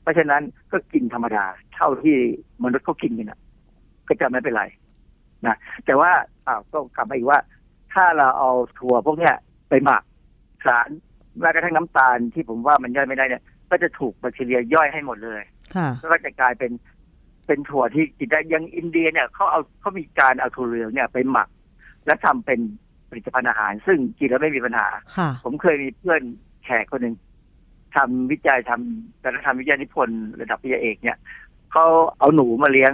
[0.00, 2.16] เพราะฉะนั้นก็กินธรรมดา เท่าที่
[2.62, 3.40] มนุษย์เขากินกันนะ
[4.08, 4.64] ก็จะไม่เป็นไร
[5.46, 6.10] นะแต่ว่า
[6.46, 7.38] อ้าวก็กลับมาอีกว่า
[7.92, 9.34] ถ้าเราเอาถั่วพวกเนี้ย
[9.68, 10.02] ไปหมัก
[10.66, 10.88] สาร
[11.40, 15.42] แม้กระทั่งน้ำตาลที่ผมว่ามันย่อยไม่ได้เนี่ย ก็จะถูกแบคทีเรียย่อยให้หมดเลย
[15.74, 16.72] ค่ะก็จะกลายเป็น
[17.46, 21.48] เป็นถั่วที่กินได้อยังอินเดียเนี่ยเขาเอาเขามีการเอาถั่วเหลืองเนี่ยไปหมัก
[22.06, 22.60] และทำเป็น
[23.10, 26.22] ผลิตภัณฑ์อาหาร ซึ่งกินแล้วไม่มีปัญหาค่ะผมเคยมีเพื่อน
[26.64, 27.14] แขกคนหนึ่ง
[27.96, 31.18] ทำวิจัยทำการทำวิจัยนิพนธ์ระดับปริญญาเอกเนี่ย
[31.72, 31.86] เขา
[32.18, 32.92] เอาหนูมาเลี้ยง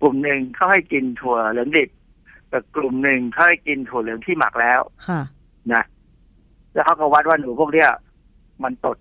[0.00, 1.90] กลุ่มหนึ่งเขาให้กินถั่วเหลืองดิบ
[2.48, 5.20] แต่กลุ่มหนึ่งเขาให้กินถั่วเหลืองที่หมักแล้วค่ะ
[5.72, 5.84] นะ
[6.74, 7.88] แล้วเขาก็วัดว่าหนูพวกเนี้ย
[8.64, 8.96] มันตด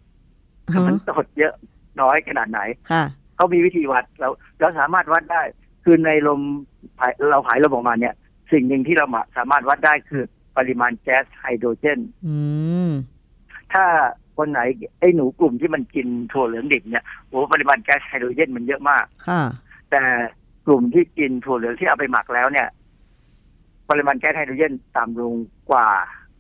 [0.74, 1.54] ฮะมันตดเยอะ
[2.02, 2.60] น้อยขนาดไหน
[2.92, 3.04] ค่ะ
[3.36, 5.42] เขามีวิธีวัดเราเราสามารถวัดได้
[5.84, 6.42] คือในลม
[7.00, 8.14] หายเราหายลมออกมาเนี่ย
[8.52, 10.24] สิ่งหนึ่งที่เรามาสามารถวัดได้คือ
[10.58, 12.36] ปริมาณแก๊สไฮโดรเจนอื
[12.88, 12.90] ม
[13.74, 13.86] ถ้า
[14.38, 14.60] คนไหน
[15.00, 19.42] ไอ้หนูกลุ่มที่มันกินถั่วเหลืองดิบเนี่ยโอ้ปริมาณแก๊สไฮโดรเจนมันเยอะมากค่ะ
[19.92, 20.02] แต่
[20.66, 22.68] กลุ่มที่กินถั่วเหลืองที่เอาไปหมักแล้วเนี่ย
[23.90, 25.34] ปริมาณแก๊สไฮโดรเจนต่ำลง
[25.72, 25.90] กว่า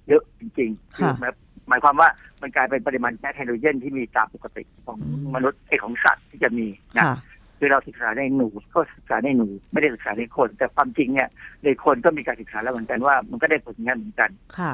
[0.10, 1.32] เยอะจริงๆค่ะหมาย
[1.70, 2.10] หมายความว่า
[2.42, 7.16] มันกลายเป็นปริมาณแก๊สไฮโดรเจนที่มีตามปกติของอืมมนุษย์ไอ้ของสัตว์ที่จะมีนะค่ะ
[7.58, 11.30] คือเราศึกษาในหนูก็ศึกษาในหนูไม่ได้ศึกษาในคน แต่ความจริงเนี่ย
[11.64, 14.30] ในคนก็มีการศึกษาแล้วเหมือนกันว่า มันก็ได้ผลงานเหมือนกัน
[14.60, 14.74] ค่ะ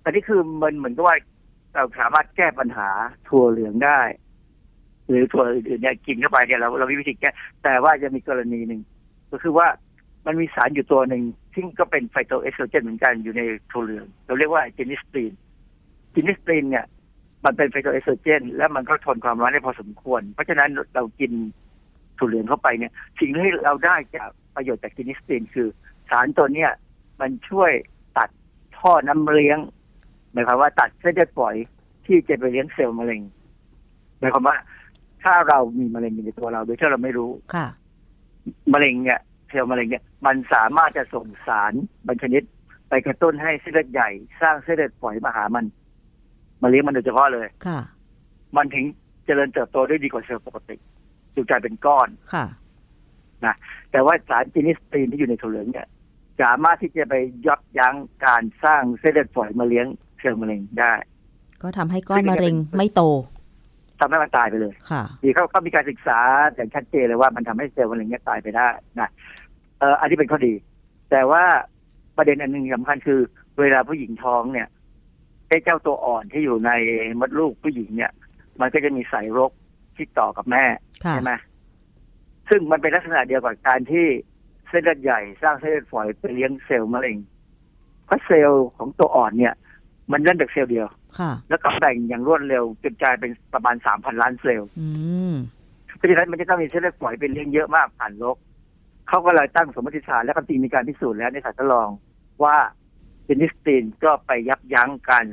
[0.00, 1.16] แต่นี่คือมันเหมือนกับว่า
[1.74, 2.88] เราสามารถแก้ปัญหา
[3.28, 4.00] ถั่วเหลืองได้
[5.08, 7.30] หรือถั่วอื่นๆเนี่ยกินเข้าไปเนี่ยเราเรามีวิธีแก้
[7.64, 8.80] แต่ว่าจะมีกรณีหนึ่ง
[9.32, 9.66] ก็คือว่า
[10.26, 11.22] มันมีสารอยู่ตัวหนึ่ง
[11.54, 15.32] ซึ่งก็เป็นไฟโตเอสโตรเจนเหมือนกันอยู่ในถั่วเหลืองเราเรียกว่า genistein
[16.14, 16.86] genistein เนี่ย
[17.44, 21.32] มันเป็นไฟโตเอสโตรเจน และมันก็ทนความร้อนได้พอสมควร เพราะฉะนั้นเรากิน
[22.18, 25.68] ถั่วเหลืองเข้าไปเนี่ย สิ่งที่เราได้จากประโยชน์จากจินิสตีนคือ
[26.10, 26.70] สารตัวเนี้ย
[27.20, 27.72] มันช่วย
[28.16, 28.28] ตัด
[28.78, 29.58] ท่อน้ำเลี้ยง
[30.32, 31.56] หมายความว่าตัดเส้นเลือดฝอย
[32.06, 33.20] ที่จะไปเลี้ยงเซลล์มะเร็ง
[34.18, 34.56] หมายความว่า
[35.22, 37.66] ถ้าเรามีมะเร็งอยู่ในตัวเราโดยที่เราไม่รู้ค่ะ
[38.72, 39.20] มะเร็งเนี่ย
[39.52, 41.72] เซลล์มะเร็งเนี่ยมันสามารถจะส่งสาร
[42.06, 42.42] บางชนิด
[42.88, 45.64] ไปกระตุ้นให้เส้นเลือดใหญ่ สร้างเส้นเลือดฝอยมาหามัน
[46.62, 47.80] มาเลี้ยงมันโดยเฉพาะเลยค่ะ
[48.56, 48.84] มันถึง
[49.24, 50.76] เจริญเติบโตได้ดีกว่าเซลล์ปกติ
[51.34, 52.46] จึงกลายเป็นก้อนค่ะ
[53.92, 55.88] แต่ว่าสารจินิสตีนที่อยู่ในถั่วเหลืองเนี่ย
[56.42, 57.14] สามารถที่จะไป
[57.46, 57.94] ยับยั้ง
[58.26, 59.86] การสร้างเส้นเลือดฝอยมาเลี้ยง
[60.20, 60.94] เซลล์มะเร็งได้
[61.62, 63.02] ก็ทำให้ก้อนมะเร็งไม่โต
[64.00, 66.18] ทำให้มันตายไปเลย ค่ะดีเขาเขามีการศึกษา
[66.54, 68.68] อย่างชัดเจนเลยว่ามันทำให้เซลล์มะเร็งเนี่ยตายไปได้
[69.00, 69.10] นะ
[69.82, 70.54] เอออันนี้เป็นข้อดี
[71.10, 71.44] แต่ว่า
[72.16, 73.20] ประเด็นอันหนึ่งสำคัญคือ
[73.60, 74.68] เวลาผู้หญิงท้องเนี่ย
[75.48, 76.70] ไอ้เจ้าตัวอ่อนที่อยู่ใน
[77.20, 78.12] มดลูกผู้หญิงเนี่ย
[78.60, 79.50] มันก็จะมีสายรก
[79.96, 80.64] ที่ต่อกับแม่
[81.04, 81.32] ค่ะใช่ไหม
[82.48, 84.06] ซึ่งมันเป็นลักษณะเดียวกับการที่
[84.68, 87.16] เส้นเลือดใหญ่สร้างเส้นเลือดฝอยไปเลี้ยงเซลล์มะเร็ง
[88.06, 89.54] เพราะเซลล์ของตัวอ่อนเนี่ย
[90.12, 90.86] มันเล่นจากเซลล์เดียว
[91.18, 94.88] ค่ะแล้วก็แบ่งอย่างรวดเร็วจนกลายเป็นประมาณสามพันล้านเซลล์อื
[95.32, 95.34] ม
[95.96, 98.36] เพราะฉะนั้นมันจะต้องมีเส้นเลือดฝอยเป็นเลี้ยงเยอะมากผ่านโรค
[99.12, 101.88] เขาก็เลยตั้งสมมติฐานและก็จริงมีการพิสูจน์แล้วในสัตว์ทดลอง
[102.44, 102.56] ว่า
[103.24, 105.24] เจนิสตีนก็ไปยับยั้งการ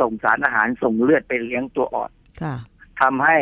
[0.00, 2.10] ส่งสารอาหารส่งเลือดไปเลี้ยงตัวอ่อน
[2.42, 2.54] ค่ะ
[3.00, 3.36] ทำให้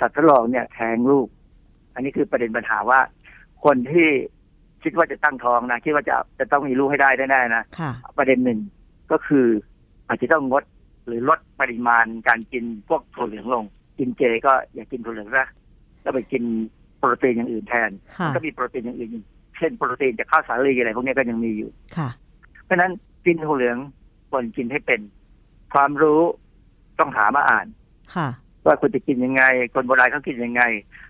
[0.00, 1.28] สัตว์ทดลองเนี่ยแทงลูก
[1.94, 3.00] อันนี้คือประเด็นปัญหาว่า
[3.64, 4.08] คนที่
[4.82, 8.60] คิดว่าจะตั้งท้องนะคิดว่าจะจะต้องมีลูกให้ได้แน่ๆนะค่ะประเด็นหนึ่ง
[9.12, 9.46] ก็คือ
[10.08, 10.64] อาจจะต้องงด
[11.06, 13.64] หรือลดปริมาณการกินพวกถั่วเหลืองลง
[13.98, 15.48] กินเจก็อย่ากินถั่วเหลืองนะ
[16.02, 16.42] แล้วไปกิน
[16.75, 16.75] โป
[17.12, 19.24] รตีนอย่างอื่นแทนค่ะก็มีโปรตีนอย่างอื่นอยู่
[19.56, 22.08] เช่นโปรตีนจากข้าวสาลีอะไรพวกนี้ก็ยังมีอยู่ค่ะ
[22.64, 22.92] เพราะฉะนั้น
[23.24, 23.78] กินถั่วเหลือง
[24.30, 25.00] ควรกินให้เป็น
[25.74, 26.20] ความรู้
[26.98, 27.66] ต้องหามาอ่าน
[28.14, 28.28] ค่ะ
[28.66, 29.42] ว่าคุณจะกินยังไง
[29.74, 30.62] คนโบราณเขากินยังไง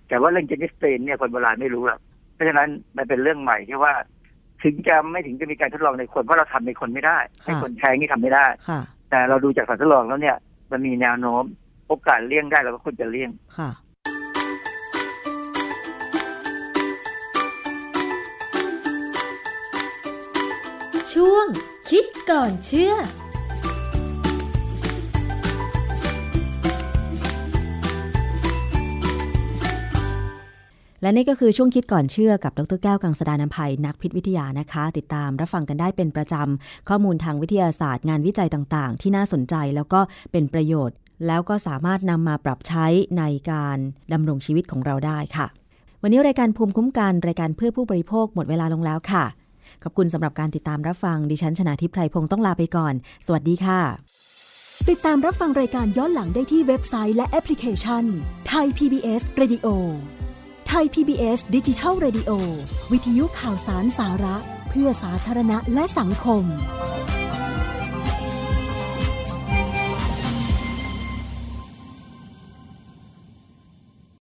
[0.08, 2.00] แต่ว่าเรื่องเจนิสเตนเนี่ยคนโบราณไม่รู้หรอก
[2.34, 3.94] เพราะฉะนั้นมันเป็นเรื่องใหม่ที่ว่า
[4.62, 8.80] ถึงจะไม่ถึงจะมีการทดลองในคนเพราะเราทำในคนไม่ได้ให้คนแท้งนี่ทำไม่ได้ค่ะ
[9.10, 10.36] แต่เราดูจากสัตว์ทดลองแล้วเนี่ย
[10.72, 11.44] มันมีแนวโน้ม
[11.88, 13.30] โอกาสเลี่ยงได้เราก็ควรจะเลี่ยง
[21.20, 21.46] ช่วง
[21.90, 40.00] คิดก่อนเชื่อและนี่ก็คือช่วงคิดก่อนเชื่อกับดรแก้วกังสดานนภัยนักพิษวิทยานะคะ ติดตามรับฟังกันได้เป็นประจำ ข้อมูลทางวิทยาศาสตร์ งานวิจัยต่างๆ ที่น่าสนใจแล้วก็
[40.32, 40.96] เป็นประโยชน์
[41.26, 42.86] แล้วก็สามารถนำมาปรับใช้
[43.18, 43.78] ในการ
[44.12, 45.46] ดำรงชีวิตของเราได้ค่ะ
[46.02, 49.24] วันนี้รายการภูมิคุ้มกันรายการเพื่อผู้บริโภคหมดเวลาลงแล้วค่ะ
[49.82, 52.94] ขอบคุณสำหรับการติดตามรับฟังดิฉันชนะทิพไพรพงศ์ต้องลาไปก่อน
[53.26, 53.80] สวัสดีค่ะ
[54.88, 58.04] ติดตามรับฟังรายการย้อนหลังได้ที่เว็บไซต์และแอปพลิเคชัน
[58.48, 59.66] ไทย PBS Radio
[60.68, 62.30] ไทย PBS ดิจิทัล Radio
[62.92, 64.36] วิทยุข่าวสารสาระ
[64.70, 66.44] เพื่อสาธารณะและสังคม